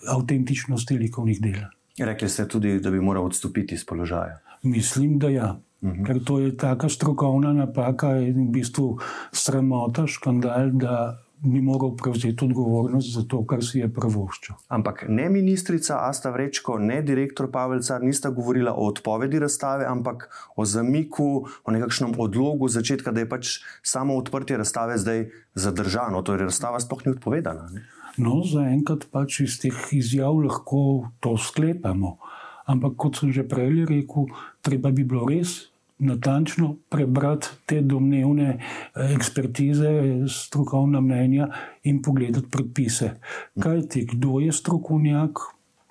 avtentičnosti 0.08 0.98
likovnih 0.98 1.42
del. 1.42 1.62
Rekli 2.00 2.30
ste 2.30 2.48
tudi, 2.48 2.80
da 2.80 2.92
bi 2.92 3.02
moral 3.02 3.26
odstopiti 3.26 3.76
iz 3.76 3.86
položaja. 3.86 4.40
Mislim, 4.64 5.20
da 5.20 5.30
ja. 5.30 5.60
Uh 5.82 5.90
mhm. 5.90 6.02
-huh. 6.02 6.06
Ker 6.06 6.24
to 6.24 6.40
je 6.40 6.58
taka 6.58 6.90
strokovna 6.90 7.54
napaka 7.54 8.18
in 8.18 8.48
v 8.48 8.52
bistvu 8.52 8.98
sramota, 9.32 10.08
škandal, 10.08 10.70
da 10.72 11.27
bi 11.40 11.62
moral 11.62 11.96
prevzeti 11.96 12.46
odgovornost 12.46 13.14
za 13.14 13.24
to, 13.30 13.44
kar 13.46 13.62
si 13.64 13.80
je 13.80 13.90
prvoščil. 13.94 14.56
Ampak 14.74 15.06
ne 15.10 15.30
ministrica 15.30 16.00
Asta 16.08 16.32
Vrečko, 16.34 16.78
ne 16.80 17.02
direktor 17.06 17.52
Pavelca 17.52 18.00
nista 18.02 18.30
govorila 18.30 18.74
o 18.74 18.88
odpovedi 18.90 19.40
razstave, 19.40 19.86
ampak 19.86 20.28
o 20.56 20.66
zamiku, 20.66 21.46
o 21.64 21.72
nekakšnem 21.72 22.18
odlogu 22.18 22.70
začetka, 22.70 23.12
da 23.12 23.22
je 23.22 23.30
pač 23.30 23.54
samo 23.84 24.18
odprtje 24.18 24.58
razstave 24.58 24.98
zdaj 24.98 25.28
zadržano. 25.54 26.22
Torej, 26.22 26.50
razstava 26.50 26.82
sploh 26.82 27.06
ni 27.06 27.14
odpovedana. 27.14 27.70
Ne? 27.74 27.86
No, 28.18 28.42
zaenkrat 28.42 29.06
pač 29.14 29.42
iz 29.46 29.60
teh 29.62 29.78
izjav 29.94 30.42
lahko 30.42 31.12
to 31.22 31.38
sklepamo. 31.38 32.18
Ampak 32.68 32.98
kot 33.00 33.22
sem 33.22 33.32
že 33.32 33.46
prej 33.48 33.86
rekel, 33.86 34.26
treba 34.66 34.92
bi 34.92 35.06
bilo 35.06 35.30
res 35.30 35.70
natančno 36.00 36.76
prebrati 36.90 37.48
te 37.66 37.82
domnevne 37.82 38.50
eh, 38.50 39.14
ekspertize, 39.16 39.90
strokovna 40.30 41.02
mnenja 41.02 41.48
in 41.84 42.02
pogledati 42.02 42.50
predpise. 42.52 43.12
Kaj 43.60 43.82
ti, 43.88 44.08
kdo 44.14 44.40
je 44.40 44.52
strokovnjak? 44.52 45.40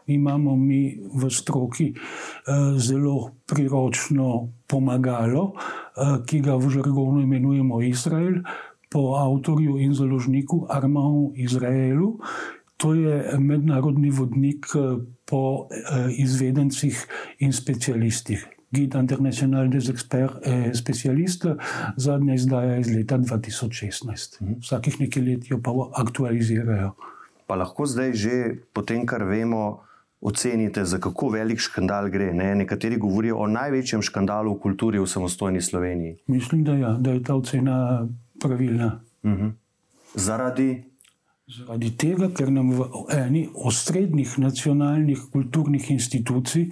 Imamo 0.06 0.56
mi 0.56 1.00
v 1.14 1.30
stroki 1.30 1.90
eh, 1.90 2.78
zelo 2.78 3.30
priročno 3.46 4.48
pomagalo, 4.66 5.52
eh, 5.52 6.22
ki 6.26 6.40
ga 6.40 6.54
v 6.56 6.70
žargonu 6.70 7.22
imenujemo 7.22 7.82
Izrael, 7.82 8.42
po 8.90 9.16
avtorju 9.18 9.78
in 9.82 9.94
založniku 9.94 10.66
Armanu 10.70 11.32
Izraelu. 11.34 12.18
To 12.76 12.94
je 12.94 13.38
mednarodni 13.38 14.10
vodnik 14.10 14.66
po 15.26 15.66
izvedencih 16.12 17.06
in 17.40 17.52
specialistih. 17.52 18.55
Guide 18.76 18.98
International 19.00 19.70
des 19.72 19.90
Experts 19.90 20.36
et 20.44 20.76
Specialistes, 20.76 21.56
zadnja 21.96 22.34
izdaja 22.34 22.76
iz 22.82 22.92
leta 22.92 23.18
2016. 23.18 24.40
Mhm. 24.40 24.60
Vsakih 24.60 25.00
nekaj 25.00 25.22
let 25.22 25.50
jo 25.50 25.60
pa 25.62 25.72
aktualizirajo. 26.04 26.92
Pa 27.46 27.54
lahko 27.56 27.86
zdaj 27.86 28.12
že 28.12 28.36
po 28.72 28.82
tem, 28.82 29.06
kar 29.06 29.24
vemo, 29.24 29.86
ocenite, 30.20 30.84
za 30.84 30.98
kako 30.98 31.28
velik 31.28 31.58
škandal 31.58 32.10
gre. 32.10 32.32
Ne? 32.34 32.54
Nekateri 32.54 32.98
govorijo 32.98 33.38
o 33.38 33.46
največjem 33.46 34.02
škandalu 34.02 34.56
v 34.56 34.60
kulturi 34.60 34.98
v 34.98 35.06
samostojni 35.06 35.62
Sloveniji. 35.62 36.16
Mislim, 36.26 36.64
da, 36.64 36.74
ja, 36.74 36.96
da 36.98 37.14
je 37.14 37.22
ta 37.22 37.34
ocena 37.34 38.08
pravilna. 38.42 39.00
Uh 39.22 39.30
mhm. 39.30 39.42
-huh. 39.42 39.52
Zaradi. 40.14 40.84
Zaradi 41.46 41.90
tega, 41.96 42.28
ker 42.34 42.50
nam 42.50 42.70
v 42.70 42.84
eni 43.14 43.48
osrednjih 43.54 44.38
nacionalnih 44.38 45.18
kulturnih 45.32 45.90
institucij 45.90 46.70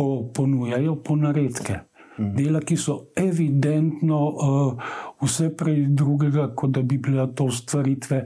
po, 0.00 0.30
ponujajo 0.34 0.96
ponaredke. 1.04 1.80
Mhm. 2.18 2.34
Dela, 2.36 2.60
ki 2.60 2.76
so 2.76 3.12
evidentno 3.16 4.18
uh, 4.28 4.82
vse 5.20 5.50
prej 5.56 5.86
drugega, 5.96 6.48
kot 6.56 6.70
da 6.70 6.82
bi 6.82 6.98
bile 6.98 7.26
to 7.36 7.50
stvaritve 7.52 8.22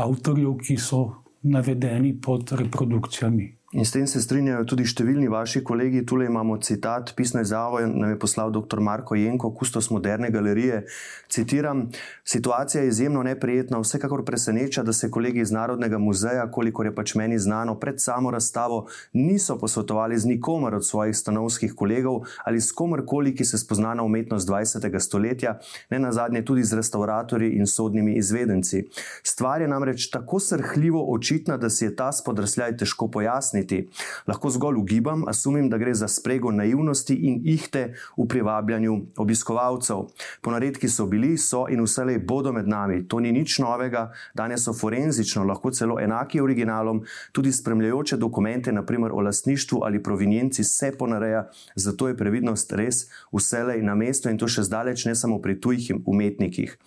avtorjev, 0.00 0.56
ki 0.60 0.76
so 0.76 1.00
navedeni 1.42 2.14
pod 2.20 2.52
reprodukcijami. 2.60 3.48
In 3.74 3.84
s 3.84 3.90
tem 3.90 4.04
se 4.06 4.20
strinjajo 4.22 4.62
tudi 4.70 4.84
številni 4.86 5.26
vaši 5.26 5.58
kolegi. 5.66 6.04
Tule 6.06 6.28
imamo 6.28 6.54
citat, 6.62 7.10
pisno 7.18 7.40
izjavo 7.42 7.80
nam 7.82 8.12
je 8.12 8.18
poslal 8.22 8.52
dr. 8.54 8.78
Marko 8.78 9.16
Jenko, 9.18 9.48
kustos 9.50 9.88
moderne 9.90 10.28
galerije. 10.30 10.84
Citiram: 11.26 11.88
Situacija 12.22 12.84
je 12.84 12.92
izjemno 12.92 13.24
neprijetna, 13.26 13.80
vsekakor 13.82 14.22
preseneča, 14.24 14.84
da 14.86 14.92
se 14.94 15.10
kolegi 15.10 15.42
iz 15.42 15.50
Narodnega 15.50 15.98
muzeja, 15.98 16.44
kolikor 16.54 16.86
je 16.86 16.92
pač 16.94 17.16
meni 17.18 17.38
znano, 17.38 17.74
pred 17.80 17.98
samo 17.98 18.30
razstavo 18.30 18.84
niso 19.12 19.58
posvetovali 19.58 20.18
z 20.22 20.30
nikomer 20.30 20.78
od 20.78 20.86
svojih 20.86 21.16
stanovskih 21.16 21.74
kolegov 21.74 22.22
ali 22.46 22.62
s 22.62 22.70
komerkoli, 22.70 23.34
ki 23.34 23.44
se 23.44 23.58
spozna 23.58 23.96
na 23.98 24.06
umetnost 24.06 24.46
20. 24.48 24.86
stoletja, 25.00 25.56
ne 25.90 25.98
na 25.98 26.12
zadnje 26.12 26.44
tudi 26.44 26.62
z 26.62 26.78
restauratorji 26.78 27.58
in 27.58 27.66
sodnimi 27.66 28.14
izvedenci. 28.22 28.84
Stvar 29.22 29.66
je 29.66 29.68
namreč 29.68 30.08
tako 30.14 30.38
srhljivo 30.38 31.02
očitna, 31.10 31.58
da 31.58 31.70
si 31.70 31.88
je 31.88 31.96
ta 31.96 32.12
spodrsljaj 32.12 32.76
težko 32.78 33.10
pojasniti 33.10 33.63
razumeti. 33.64 33.88
Lahko 34.26 34.50
zgolj 34.50 34.78
ugibam, 34.78 35.24
a 35.28 35.32
sumim, 35.32 35.70
da 35.70 35.78
gre 35.78 35.94
za 35.94 36.08
sprego 36.08 36.50
naivnosti 36.50 37.14
in 37.14 37.40
ihte 37.44 37.94
v 38.16 38.26
privabljanju 38.28 39.06
obiskovalcev. 39.16 40.08
Ponaredki 40.42 40.88
so 40.88 41.06
bili, 41.06 41.36
so 41.38 41.66
in 41.68 41.82
vselej 41.82 42.18
bodo 42.18 42.52
med 42.52 42.68
nami. 42.68 43.08
To 43.08 43.20
ni 43.20 43.32
nič 43.32 43.58
novega, 43.58 44.12
danes 44.34 44.64
so 44.64 44.72
forenzično, 44.72 45.44
lahko 45.44 45.70
celo 45.70 45.98
enaki 46.00 46.40
originalom, 46.40 47.02
tudi 47.32 47.52
spremljajoče 47.52 48.16
dokumente, 48.16 48.72
naprimer 48.72 49.12
o 49.12 49.20
lastništvu 49.20 49.80
ali 49.84 50.02
provenjenci, 50.02 50.64
se 50.64 50.92
ponareja, 50.98 51.48
zato 51.76 52.08
je 52.08 52.16
previdnost 52.16 52.72
res 52.72 53.08
vselej 53.32 53.82
na 53.82 53.94
mestu 53.94 54.28
in 54.28 54.38
to 54.38 54.48
še 54.48 54.62
zdaleč 54.62 55.04
ne 55.06 55.14
samo 55.14 55.40
pri 55.42 55.60
tujih 55.60 55.92
umetnikih. 56.06 56.78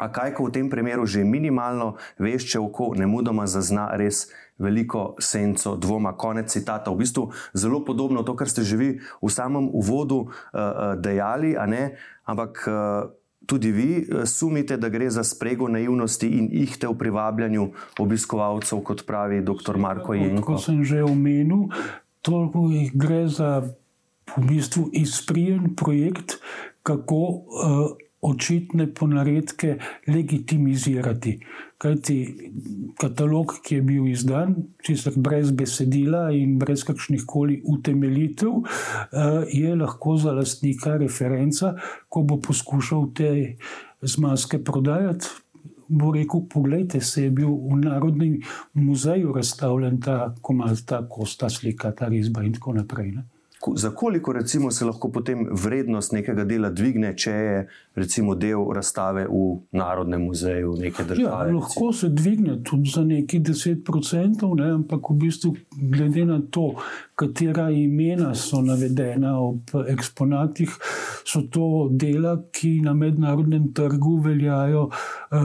A 0.00 0.08
kaj, 0.08 0.32
ko 0.32 0.48
v 0.48 0.56
tem 0.56 0.66
primeru 0.72 1.04
že 1.04 1.20
minimalno 1.24 2.00
veš, 2.16 2.48
če 2.54 2.58
oko 2.58 2.94
ne 2.96 3.04
mudoma 3.04 3.44
zazna 3.44 3.92
res 4.00 4.30
veliko 4.60 5.16
senco 5.20 5.76
dvoma. 5.76 6.16
Konec 6.16 6.48
citata. 6.52 6.92
V 6.92 7.04
bistvu 7.04 7.32
zelo 7.52 7.84
podobno 7.84 8.24
to, 8.24 8.36
kar 8.36 8.48
ste 8.48 8.64
že 8.64 8.76
vi 8.76 8.88
v 9.00 9.28
samem 9.28 9.68
uvodu 9.72 10.28
uh, 10.28 10.96
dejali, 11.00 11.56
ampak. 12.24 12.52
Uh, 12.68 13.16
Tudi 13.40 13.72
vi 13.72 14.06
sumite, 14.28 14.76
da 14.76 14.86
gre 14.92 15.08
za 15.10 15.24
sprego 15.26 15.66
naivnosti 15.66 16.28
in 16.28 16.52
ihte 16.54 16.86
v 16.86 16.94
privabljanju 16.94 17.64
obiskovalcev, 17.98 18.78
kot 18.84 19.02
pravi 19.08 19.40
dr. 19.42 19.74
Marko 19.80 20.14
Jenko. 20.14 20.54
Kot 20.54 20.68
sem 20.68 20.84
že 20.86 21.00
omenil, 21.02 21.72
to 22.22 22.52
gre 22.94 23.26
za 23.26 23.64
v 24.36 24.42
bistvu 24.44 24.92
izprijen 24.92 25.74
projekt, 25.74 26.38
kako 26.86 27.18
uh, 27.18 27.98
očitne 28.20 28.94
ponaredke 28.94 29.78
legitimizirati. 30.06 31.38
Kajti 31.78 32.16
katalog, 33.00 33.54
ki 33.64 33.74
je 33.74 33.82
bil 33.82 34.08
izdan, 34.08 34.54
čisto 34.84 35.12
brez 35.16 35.50
besedila 35.56 36.26
in 36.36 36.58
brez 36.58 36.84
kakršnih 36.84 37.24
koli 37.26 37.62
utemeljitev, 37.64 38.50
eh, 38.50 39.44
je 39.52 39.76
lahko 39.76 40.16
za 40.16 40.32
lastnika 40.32 40.96
referenca, 40.96 41.74
ko 42.08 42.22
bo 42.22 42.36
poskušal 42.40 43.08
te 43.14 43.56
zmaske 44.02 44.64
prodajati. 44.64 45.26
Bo 45.88 46.12
rekel, 46.12 46.40
pogledajte, 46.50 47.00
se 47.00 47.24
je 47.24 47.30
bil 47.30 47.48
v 47.48 47.80
Narodnem 47.82 48.40
muzeju 48.74 49.32
razstavljen 49.32 50.00
ta 50.00 50.34
komad, 50.42 50.84
ta 50.86 51.08
kosta 51.08 51.48
slika, 51.50 51.90
ta 51.90 52.08
risba 52.08 52.42
in 52.42 52.52
tako 52.52 52.72
naprej. 52.72 53.10
Ne? 53.10 53.24
Za 53.76 53.90
koliko 53.90 54.32
recimo, 54.32 54.70
se 54.70 54.84
lahko 54.84 55.10
potem 55.12 55.46
vrednost 55.52 56.12
nekega 56.12 56.44
dela 56.44 56.70
dvigne, 56.70 57.12
če 57.16 57.30
je 57.30 57.56
recimo 57.94 58.34
del 58.34 58.64
razstave 58.74 59.26
v 59.28 59.58
Narodnem 59.76 60.22
muzeju 60.22 60.72
neke 60.80 61.04
države? 61.04 61.50
Ja, 61.50 61.56
lahko 61.58 61.92
se 61.92 62.08
dvigne 62.08 62.62
tudi 62.64 62.90
za 62.90 63.04
neki 63.04 63.40
10%, 63.40 64.54
ne, 64.56 64.70
ampak 64.78 65.10
v 65.10 65.16
bistvu, 65.26 65.52
glede 65.76 66.24
na 66.24 66.40
to, 66.50 66.70
katera 67.20 67.68
imena 67.70 68.34
so 68.34 68.62
navedena 68.64 69.34
ob 69.40 69.74
eksponatih, 69.88 70.72
so 71.24 71.42
to 71.52 71.88
dela, 71.92 72.38
ki 72.52 72.78
na 72.80 72.94
mednarodnem 72.96 73.68
trgu 73.76 74.16
veljajo, 74.24 74.86
eh, 74.88 75.36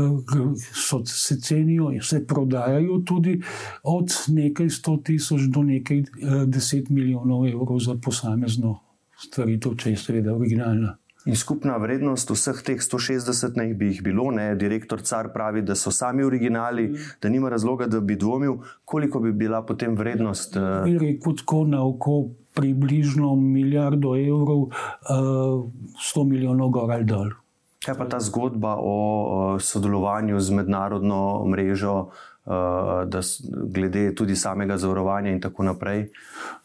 so, 0.71 1.01
se 1.05 1.35
cenijo 1.41 1.91
in 1.91 2.01
se 2.01 2.23
prodajajo 2.27 3.01
tudi 3.05 3.41
od 3.83 4.15
nekaj 4.27 4.69
sto 4.69 4.97
tisoč 5.03 5.49
do 5.51 5.63
nekaj 5.67 5.99
eh, 5.99 6.45
deset 6.47 6.89
milijonov 6.89 7.47
evrov 7.47 7.79
za 7.79 7.99
posamezno 8.05 8.79
stvaritev, 9.25 9.75
če 9.81 9.95
je 9.95 9.97
seveda 9.97 10.35
originalna. 10.35 10.95
In 11.25 11.33
skupna 11.33 11.79
vrednost 11.81 12.29
vseh 12.29 12.59
teh 12.61 12.77
160 12.77 13.55
naj 13.57 13.71
bi 13.73 13.87
jih 13.89 14.01
bilo, 14.05 14.27
ne? 14.31 14.51
direktor 14.61 15.01
Car 15.01 15.31
pravi, 15.33 15.63
da 15.65 15.73
so 15.73 15.89
sami 15.91 16.23
originali, 16.23 16.91
da 17.21 17.31
nima 17.33 17.49
razloga, 17.49 17.87
da 17.89 17.99
bi 17.99 18.15
dvomil, 18.15 18.59
koliko 18.85 19.19
bi 19.23 19.31
bila 19.33 19.63
potem 19.65 19.95
vrednost. 19.97 20.55
Uh... 20.55 20.83
Bi 20.85 20.99
rekel 21.01 21.33
tako 21.41 21.63
na 21.65 21.81
oko 21.81 22.27
približno 22.53 23.33
milijardo 23.35 24.13
evrov, 24.15 24.61
uh, 24.61 24.69
eh, 24.69 25.97
100 26.13 26.27
milijonov 26.29 26.69
gor 26.69 26.93
ali 26.93 27.09
dol. 27.09 27.33
Kaj 27.85 27.97
pa 27.97 28.05
ta 28.09 28.21
zgodba 28.21 28.77
o 28.79 28.93
uh, 28.93 29.61
sodelovanju 29.61 30.39
z 30.39 30.61
mednarodno 30.61 31.45
mrežo? 31.49 31.97
Uh, 32.45 33.09
da, 33.09 33.21
glede 33.49 34.15
tudi 34.15 34.35
samega 34.35 34.77
zavarovanja 34.77 35.31
in 35.31 35.41
tako 35.41 35.63
naprej. 35.63 36.07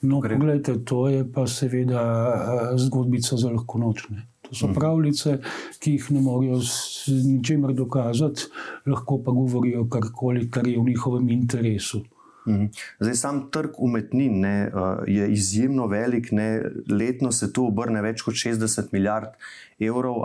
No, 0.00 0.20
Gre... 0.20 0.36
pogledajte, 0.36 0.84
to 0.84 1.08
je 1.08 1.24
pa 1.32 1.46
seveda 1.46 2.02
uh, 2.02 2.78
zgodbica 2.78 3.36
za 3.36 3.50
lahko 3.50 3.78
nočne. 3.78 4.26
To 4.48 4.54
so 4.54 4.66
mhm. 4.66 4.74
pravljice, 4.74 5.38
ki 5.78 5.92
jih 5.92 6.10
ne 6.10 6.20
morejo 6.20 6.60
z 6.60 7.18
ničemer 7.26 7.72
dokazati, 7.74 8.48
lahko 8.86 9.20
pa 9.24 9.32
govorijo 9.32 9.86
karkoli, 9.88 10.50
kar 10.50 10.66
je 10.66 10.78
v 10.78 10.88
njihovem 10.88 11.28
interesu. 11.30 12.02
Mhm. 12.46 12.64
Zdaj, 13.00 13.14
sam 13.14 13.40
trg 13.52 13.70
umetnin 13.78 14.40
ne, 14.40 14.70
uh, 14.74 15.02
je 15.06 15.32
izjemno 15.32 15.86
velik, 15.86 16.32
ne, 16.32 16.62
letno 16.88 17.32
se 17.32 17.52
tu 17.52 17.66
obrne 17.66 18.02
več 18.02 18.22
kot 18.22 18.34
60 18.34 18.92
milijard 18.92 19.36
evrov. 19.80 20.24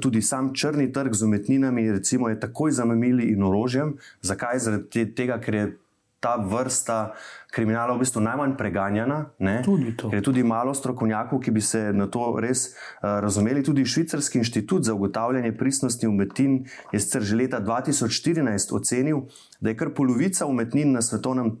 Tudi 0.00 0.22
sam 0.22 0.52
črni 0.54 0.92
trg 0.92 1.14
z 1.14 1.22
umetninami 1.22 1.90
recimo, 1.90 2.28
je 2.28 2.40
takoj 2.40 2.70
zamemili 2.72 3.30
in 3.32 3.42
orožjem. 3.42 3.96
Zakaj? 4.22 4.58
Zaradi 4.58 5.06
tega, 5.14 5.40
ker 5.40 5.54
je 5.54 5.66
ta 6.26 6.34
vrsta 6.42 7.14
kriminala 7.54 7.94
v 7.94 8.02
bistvu 8.02 8.20
najmanj 8.26 8.56
preganjana. 8.58 9.18
Ker 9.38 10.18
je 10.18 10.24
tudi 10.26 10.42
malo 10.42 10.74
strokovnjakov, 10.74 11.38
ki 11.38 11.54
bi 11.54 11.62
se 11.62 11.92
na 11.94 12.08
to 12.10 12.34
res 12.42 12.72
uh, 12.74 13.22
razumeli. 13.22 13.62
Tudi 13.62 13.86
Švicarski 13.86 14.42
inštitut 14.42 14.84
za 14.90 14.94
ugotavljanje 14.94 15.54
pristnosti 15.56 16.10
umetnin 16.10 16.64
je 16.92 17.00
sicer 17.00 17.22
že 17.22 17.38
leta 17.38 17.62
2014 17.62 18.74
ocenil, 18.74 19.22
da 19.60 19.70
je 19.70 19.78
kar 19.78 19.94
polovica 19.94 20.50
umetnin 20.50 20.92
na 20.92 21.02
svetovnem 21.02 21.54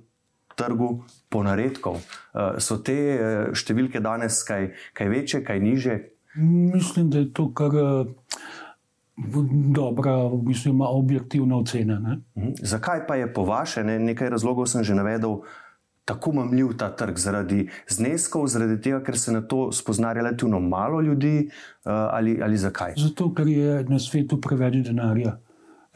trgu 0.58 1.06
ponaredkov. 1.30 2.02
Uh, 2.02 2.58
so 2.58 2.82
te 2.82 2.98
uh, 3.14 3.54
številke 3.54 4.02
danes 4.02 4.42
kaj, 4.42 4.72
kaj 4.98 5.14
večje, 5.14 5.44
kaj 5.46 5.62
niže? 5.62 5.98
Mislim, 6.36 7.08
da 7.08 7.22
je 7.22 7.32
to 7.32 7.52
kar. 7.54 7.70
Uh 7.70 8.64
dobra, 9.74 10.30
mislim, 10.42 10.80
objektivna 10.80 11.56
ocena. 11.56 11.98
Ne? 11.98 12.20
Mhm. 12.36 12.52
Zakaj 12.62 13.06
pa 13.06 13.16
je 13.16 13.32
po 13.32 13.44
vaše, 13.44 13.84
ne, 13.84 13.98
nekaj 13.98 14.30
razlogov 14.30 14.66
sem 14.66 14.84
že 14.84 14.94
navedel, 14.94 15.40
tako 16.04 16.32
mamljiv 16.32 16.76
ta 16.78 16.96
trg? 16.96 17.18
Zaradi 17.18 17.68
zneskov, 17.88 18.46
zaradi 18.46 18.80
tega, 18.80 19.02
ker 19.02 19.18
se 19.18 19.32
na 19.32 19.40
to 19.40 19.72
spozna 19.72 20.12
relativno 20.12 20.60
malo 20.60 21.00
ljudi, 21.00 21.48
uh, 21.48 21.92
ali, 21.92 22.38
ali 22.42 22.56
zakaj? 22.56 22.94
Zato, 22.96 23.32
ker 23.34 23.48
je 23.48 23.84
na 23.88 23.98
svetu 23.98 24.40
preveč 24.40 24.76
denarja. 24.86 25.38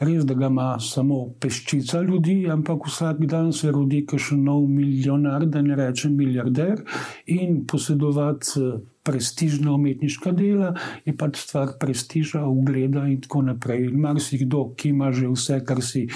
Res, 0.01 0.23
da 0.25 0.33
ga 0.33 0.47
ima 0.49 0.79
samo 0.81 1.17
peščica 1.39 1.99
ljudi, 2.01 2.47
ampak 2.49 2.87
vsak 2.89 3.19
dan 3.29 3.51
se 3.53 3.69
rodi 3.69 3.99
še 4.17 4.33
nov 4.33 4.63
milijonar, 4.65 5.45
da 5.45 5.61
ne 5.61 5.77
rečem 5.77 6.15
milijarder, 6.17 6.81
in 7.29 7.59
posedovati 7.69 8.55
eh, 8.57 8.79
prestižna 9.05 9.75
umetniška 9.75 10.33
dela, 10.33 10.71
je 11.05 11.13
pač 11.17 11.37
stvar 11.43 11.75
prestiža, 11.81 12.41
ugleda 12.49 13.05
in 13.09 13.21
tako 13.21 13.43
naprej. 13.51 13.91
In 13.91 14.01
marsikdo, 14.01 14.71
ki 14.73 14.89
ima 14.89 15.11
že 15.13 15.29
vse, 15.29 15.61
kar 15.65 15.83
si 15.85 16.07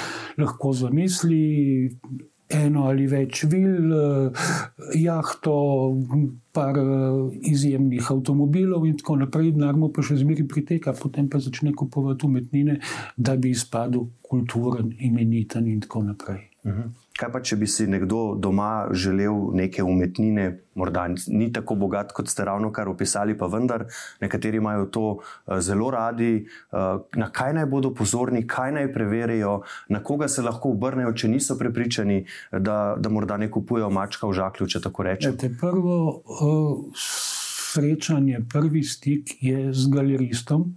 lahko 0.41 0.73
zamisli, 0.73 1.43
eno 2.55 2.87
ali 2.89 3.07
več 3.07 3.43
vil, 3.51 3.93
eh, 3.93 4.47
jahto, 4.99 5.55
par 6.55 6.77
eh, 6.79 7.39
izjemnih 7.51 8.11
avtomobilov 8.11 8.85
in 8.87 8.97
tako 8.97 9.19
naprej, 9.23 9.53
denar 9.55 9.75
mu 9.79 9.91
pa 9.93 10.03
še 10.05 10.19
zmeraj 10.21 10.47
priteka, 10.51 10.95
potem 10.99 11.29
pa 11.29 11.41
začne 11.43 11.73
kupovati 11.75 12.27
umetnine, 12.27 12.79
da 13.17 13.35
bi 13.35 13.51
izpadel 13.55 14.07
kulturen, 14.25 14.93
imeniten 14.99 15.67
in 15.67 15.81
tako 15.85 16.03
naprej. 16.11 16.45
Mhm. 16.65 17.04
Kaj 17.15 17.29
pa, 17.31 17.39
če 17.39 17.55
bi 17.55 17.67
si 17.71 17.85
nekdo 17.87 18.35
doma 18.43 18.89
želel 18.91 19.53
neke 19.55 19.83
umetnine, 19.87 20.49
morda 20.75 21.05
ni 21.31 21.47
tako 21.55 21.77
bogat, 21.79 22.11
kot 22.11 22.27
ste 22.27 22.43
ravno 22.43 22.73
kar 22.75 22.89
opisali, 22.91 23.37
pa 23.39 23.47
vendar 23.47 23.85
nekateri 24.19 24.59
imajo 24.59 24.89
to 24.91 25.03
uh, 25.13 25.59
zelo 25.63 25.87
radi. 25.95 26.43
Uh, 26.75 27.05
na 27.15 27.29
kaj 27.31 27.53
naj 27.55 27.69
bodo 27.71 27.93
pozorni, 27.95 28.43
kaj 28.47 28.73
naj 28.75 28.89
preverijo, 28.93 29.61
na 29.87 30.01
koga 30.03 30.27
se 30.27 30.43
lahko 30.43 30.73
obrnejo, 30.75 31.13
če 31.15 31.31
niso 31.31 31.55
prepričani, 31.59 32.25
da, 32.51 32.97
da 32.99 33.11
morda 33.11 33.37
ne 33.39 33.47
kupujejo 33.51 33.87
mačka 33.95 34.27
v 34.27 34.35
žaklju, 34.35 34.67
če 34.75 34.81
tako 34.83 35.07
rečem. 35.07 35.37
Prvo 35.61 35.99
uh, 36.19 37.05
srečanje, 37.75 38.43
prvi 38.51 38.83
stik 38.83 39.37
je 39.39 39.69
z 39.71 39.87
galeristom, 39.93 40.73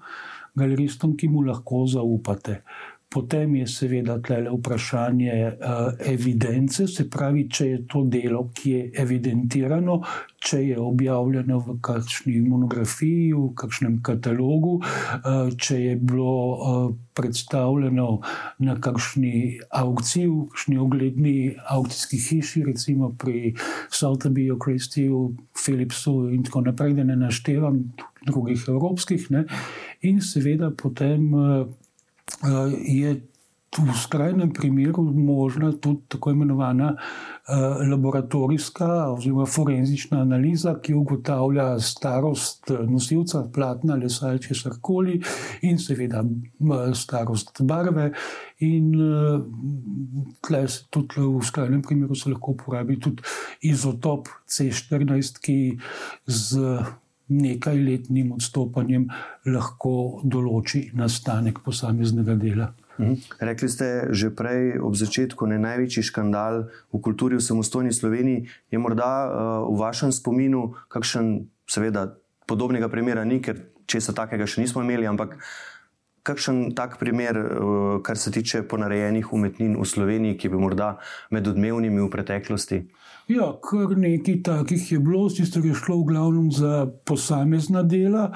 galeristom, 0.54 1.18
ki 1.18 1.32
mu 1.34 1.42
lahko 1.50 1.82
zaupate 1.90 2.60
Potem 3.08 3.54
je 3.56 3.66
seveda 3.66 4.18
tle 4.20 4.42
vprašanje 4.52 5.32
uh, 5.48 6.10
evidence, 6.12 6.84
se 6.86 7.06
pravi, 7.10 7.46
če 7.48 7.68
je 7.68 7.78
to 7.88 8.02
delo, 8.04 8.42
ki 8.52 8.70
je 8.70 8.82
evidentirano, 9.00 10.02
če 10.44 10.60
je 10.66 10.76
objavljeno 10.76 11.56
v 11.64 11.76
kakšni 11.80 12.42
monografiji, 12.44 13.32
v 13.32 13.46
kakšnem 13.56 13.96
katalogu, 14.04 14.74
uh, 14.82 15.48
če 15.56 15.78
je 15.80 15.96
bilo 15.96 16.36
uh, 16.36 16.92
predstavljeno 17.16 18.10
na 18.68 18.76
kakšni 18.76 19.56
aukciji, 19.80 20.28
v 20.28 20.44
kakšni 20.52 20.78
ogledni 20.84 21.34
aukcijski 21.64 22.20
hiši, 22.28 22.64
recimo 22.68 23.14
pri 23.16 23.54
Sotheby's, 23.88 24.60
Christie'u, 24.60 25.32
Philipsu 25.56 26.28
in 26.36 26.44
tako 26.44 26.66
naprej, 26.68 26.92
da 27.00 27.08
ne 27.08 27.16
naštevam 27.16 27.86
drugih 28.28 28.68
evropskih. 28.68 29.30
Ne? 29.32 29.46
In 30.04 30.20
seveda 30.20 30.74
potem. 30.76 31.32
Uh, 32.42 32.48
uh, 32.48 32.72
je 32.78 33.20
v 33.78 33.92
skrajnem 33.92 34.52
primeru 34.52 35.02
možna 35.02 35.72
tudi 35.72 36.00
tako 36.08 36.30
imenovana 36.30 36.96
uh, 36.96 37.88
laboratorijska 37.90 39.12
oziroma 39.12 39.46
forenzična 39.46 40.20
analiza, 40.20 40.74
ki 40.82 40.94
ugotavlja 40.94 41.80
starost 41.80 42.70
nosilca 42.88 43.44
platna, 43.54 43.94
lesa 43.94 44.28
ali 44.28 44.42
česar 44.42 44.72
koli, 44.80 45.20
in 45.62 45.78
seveda 45.78 46.24
starost 46.94 47.60
barve. 47.60 48.12
In 48.58 48.94
uh, 48.96 49.44
tudi 50.90 51.20
v 51.20 51.44
skrajnem 51.44 51.82
primeru 51.82 52.14
se 52.14 52.30
lahko 52.30 52.56
uporabi 52.56 53.00
tudi 53.00 53.22
izotop 53.62 54.28
C14, 54.48 55.38
ki 55.44 55.58
z 56.26 56.78
nekaj 57.28 57.76
letnim 57.76 58.32
odstopanjem 58.36 59.08
lahko 59.46 60.20
določi 60.24 60.88
nastanek 60.96 61.60
posameznega 61.64 62.36
dela. 62.40 62.72
Mhm. 62.98 63.14
Rekli 63.38 63.68
ste 63.70 64.10
že 64.10 64.34
prej, 64.34 64.82
ob 64.82 64.96
začetku, 64.98 65.46
da 65.46 65.54
je 65.54 65.62
največji 65.62 66.02
škandal 66.02 66.66
v 66.90 66.96
kulturi 66.98 67.38
v 67.38 67.44
samostojni 67.44 67.94
Sloveniji. 67.94 68.50
Je 68.74 68.78
morda 68.78 69.06
uh, 69.06 69.30
v 69.70 69.76
vašem 69.78 70.10
spominu 70.10 70.74
kakšen, 70.90 71.46
seveda, 71.70 72.18
podobnega 72.48 72.88
primera 72.90 73.22
ni, 73.22 73.38
ker 73.38 73.70
česa 73.86 74.12
takega 74.12 74.48
še 74.48 74.64
nismo 74.64 74.82
imeli, 74.82 75.06
ampak 75.06 75.38
kakšen 76.28 76.74
tak 76.76 76.98
primer, 77.00 77.38
uh, 77.40 77.98
kar 78.04 78.20
se 78.20 78.32
tiče 78.34 78.62
ponarejenih 78.68 79.32
umetnin 79.32 79.76
v 79.80 79.86
Sloveniji, 79.88 80.38
ki 80.38 80.52
bi 80.52 80.60
morda 80.60 80.96
med 81.34 81.48
odmevnimi 81.48 82.02
v 82.04 82.10
preteklosti? 82.12 82.82
Ja, 83.28 83.50
kar 83.60 83.92
nekaj 83.92 84.38
takih 84.44 84.84
je 84.92 84.98
bilo, 85.04 85.26
sicer 85.28 85.64
je 85.64 85.74
šlo 85.76 85.98
v 86.00 86.08
glavnem 86.12 86.48
za 86.52 86.86
posamezna 87.04 87.82
dela. 87.84 88.30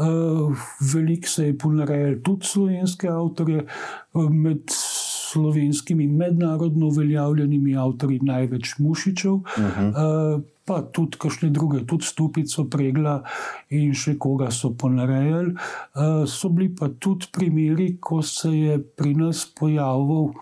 Uh, 0.00 0.56
Veliko 0.92 1.28
se 1.28 1.50
je 1.50 1.58
ponarejalo 1.58 2.22
tudi 2.24 2.48
slovenske 2.48 3.10
avtorje, 3.12 3.66
uh, 4.14 4.30
med 4.32 4.72
slovenskimi 4.72 6.06
mednarodno 6.06 6.88
uveljavljenimi 6.88 7.76
avtorji 7.76 8.20
največ 8.22 8.78
Mušičev. 8.78 9.32
Uh 9.32 9.44
-huh. 9.56 10.42
Uh, 10.68 10.68
Pa 10.68 10.82
tudi 10.92 11.16
kakšne 11.16 11.48
druge, 11.50 11.86
tudi 11.88 12.04
stupico, 12.04 12.66
pregla 12.68 13.22
in 13.72 13.94
še 13.96 14.18
koga 14.20 14.50
so 14.52 14.74
ponarejali. 14.76 15.54
Uh, 15.96 16.26
so 16.28 16.52
bili 16.52 16.68
pa 16.76 16.90
tudi 16.92 17.30
primeri, 17.32 17.96
ko 18.00 18.20
se 18.22 18.52
je 18.52 18.76
pri 18.78 19.14
nas 19.16 19.46
pojavil 19.48 20.34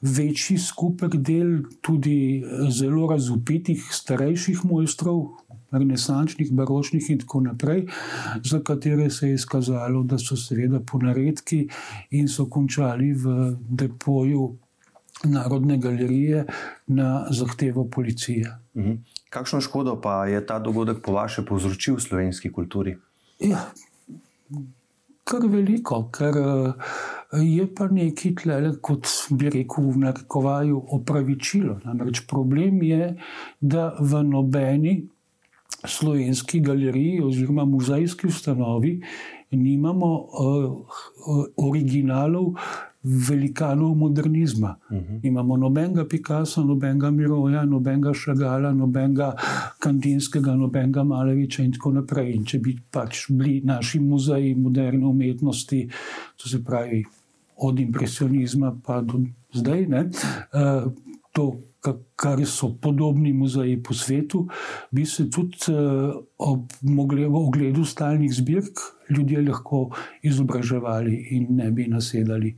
večji 0.00 0.58
skupek 0.58 1.16
del, 1.16 1.62
tudi 1.82 2.38
eh, 2.38 2.70
zelo 2.70 3.08
razupitih, 3.10 3.82
starejših 3.90 4.64
mojstrov, 4.64 5.24
renesančnih, 5.70 6.52
baročnih 6.52 7.10
in 7.10 7.18
tako 7.18 7.40
naprej, 7.40 7.82
za 8.44 8.60
katere 8.64 9.10
se 9.10 9.28
je 9.28 9.34
izkazalo, 9.34 10.02
da 10.02 10.18
so 10.18 10.36
seveda 10.36 10.80
ponaredki 10.80 11.66
in 12.10 12.28
so 12.28 12.46
končali 12.46 13.12
v 13.12 13.52
depoju 13.68 14.56
Narodne 15.24 15.78
galerije 15.82 16.44
na 16.86 17.26
zahtevo 17.30 17.88
policije. 17.90 18.52
Mhm. 18.76 18.92
Kakšno 19.30 19.60
škodo 19.60 19.98
pa 20.00 20.24
je 20.26 20.40
ta 20.46 20.58
dogodek 20.58 21.02
po 21.04 21.12
vašem 21.12 21.44
povzročil 21.44 21.98
v 21.98 22.04
slovenski 22.04 22.52
kulturi? 22.52 22.96
Ja, 23.44 23.68
kar 25.28 25.44
veliko, 25.44 26.00
ker 26.14 26.38
uh, 26.40 26.94
je 27.36 27.66
pa 27.68 27.88
nekaj 27.92 28.34
tlele, 28.42 28.72
kot 28.80 29.04
bi 29.36 29.52
rekel, 29.52 29.90
v 29.92 30.04
narekovaju 30.06 30.80
opravičilo. 30.96 31.80
Namreč 31.84 32.24
problem 32.30 32.82
je, 32.82 33.12
da 33.60 33.92
v 34.00 34.22
nobeni 34.24 34.94
slovenski 35.84 36.62
galeriji 36.64 37.20
oziroma 37.22 37.68
muzejski 37.68 38.26
ustanovi 38.26 38.96
nimamo 39.50 40.08
uh, 40.08 40.96
originalov 41.56 42.56
velikanov 43.08 43.96
modernizma. 43.96 44.76
Uh 44.90 44.96
mhm. 44.96 45.04
-huh. 45.04 45.20
Imamo 45.22 45.56
nobenega 45.56 46.04
Picasa, 46.04 46.60
nobenega 46.60 47.10
Miroja, 47.10 47.64
nobenega 47.64 48.14
Šagala, 48.14 48.72
nobenega 48.72 49.34
Kandinskega, 49.78 50.54
nobenega 50.54 51.04
Maleviča 51.04 51.62
in 51.62 51.72
tako 51.72 51.92
naprej. 51.92 52.34
In 52.34 52.44
če 52.44 52.58
bi 52.58 52.78
pač 52.90 53.30
bili 53.30 53.60
naši 53.64 54.00
muzeji 54.00 54.54
moderne 54.54 55.06
umetnosti, 55.06 55.88
to 56.36 56.48
se 56.48 56.64
pravi 56.64 57.04
od 57.56 57.80
impresionizma 57.80 58.76
pa 58.86 59.00
do 59.00 59.20
zdaj, 59.52 59.86
ne, 59.86 60.10
uh, 60.52 60.92
to, 61.32 61.60
kar 62.16 62.46
so 62.46 62.72
podobni 62.82 63.32
muzeji 63.32 63.82
po 63.82 63.94
svetu, 63.94 64.48
bi 64.90 65.06
se 65.06 65.30
tudi 65.30 65.56
uh, 65.68 66.14
ob 66.38 66.72
ogledu 67.34 67.84
stalnih 67.84 68.34
zbirk 68.34 68.78
ljudje 69.10 69.42
lahko 69.42 69.88
izobraževali 70.22 71.26
in 71.30 71.46
ne 71.56 71.70
bi 71.70 71.86
nasedali 71.86 72.56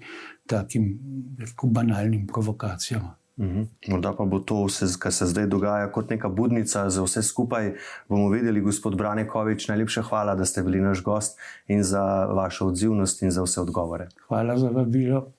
takim 0.51 0.93
rekel, 1.39 1.71
banalnim 1.71 2.27
provokacijam. 2.27 3.15
Mhm. 3.41 3.63
Morda 3.89 4.13
pa 4.13 4.25
bo 4.25 4.39
to 4.39 4.65
vse, 4.67 4.87
kar 5.01 5.13
se 5.13 5.27
zdaj 5.27 5.47
dogaja, 5.47 5.89
kot 5.93 6.11
neka 6.11 6.29
budnica 6.29 6.91
za 6.91 7.03
vse 7.03 7.23
skupaj. 7.23 7.73
Bomo 8.09 8.29
videli, 8.29 8.61
gospod 8.61 8.97
Branekovič, 8.97 9.69
najlepša 9.69 10.03
hvala, 10.03 10.35
da 10.35 10.45
ste 10.45 10.63
bili 10.63 10.81
naš 10.81 11.03
gost 11.03 11.39
in 11.69 11.83
za 11.83 12.05
vašo 12.27 12.67
odzivnost 12.67 13.23
in 13.23 13.31
za 13.31 13.43
vse 13.43 13.61
odgovore. 13.61 14.09
Hvala 14.29 14.59
za 14.59 14.69
vabilo. 14.69 15.33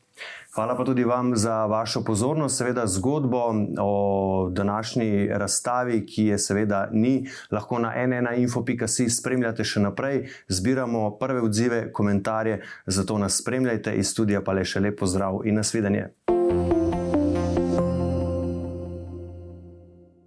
Hvala 0.56 0.76
pa 0.76 0.84
tudi 0.84 1.04
vam 1.04 1.36
za 1.36 1.66
vašo 1.66 2.02
pozornost, 2.04 2.58
seveda 2.58 2.88
zgodbo 2.88 3.54
o 3.80 4.50
današnji 4.52 5.28
razstavi, 5.28 6.06
ki 6.06 6.26
je 6.26 6.38
seveda 6.38 6.90
ni, 6.92 7.28
lahko 7.52 7.80
na 7.80 7.94
nnainfo.si 7.96 9.10
spremljate 9.10 9.64
še 9.64 9.80
naprej, 9.80 10.26
zbiramo 10.48 11.18
prve 11.20 11.42
odzive, 11.42 11.94
komentarje, 11.94 12.60
zato 12.86 13.18
nas 13.18 13.40
spremljajte 13.40 13.96
iz 13.96 14.12
studija 14.12 14.44
pa 14.44 14.52
le 14.52 14.68
še 14.68 14.84
lepo 14.84 15.08
zdrav 15.08 15.40
in 15.48 15.56
nasvidenje. 15.56 16.10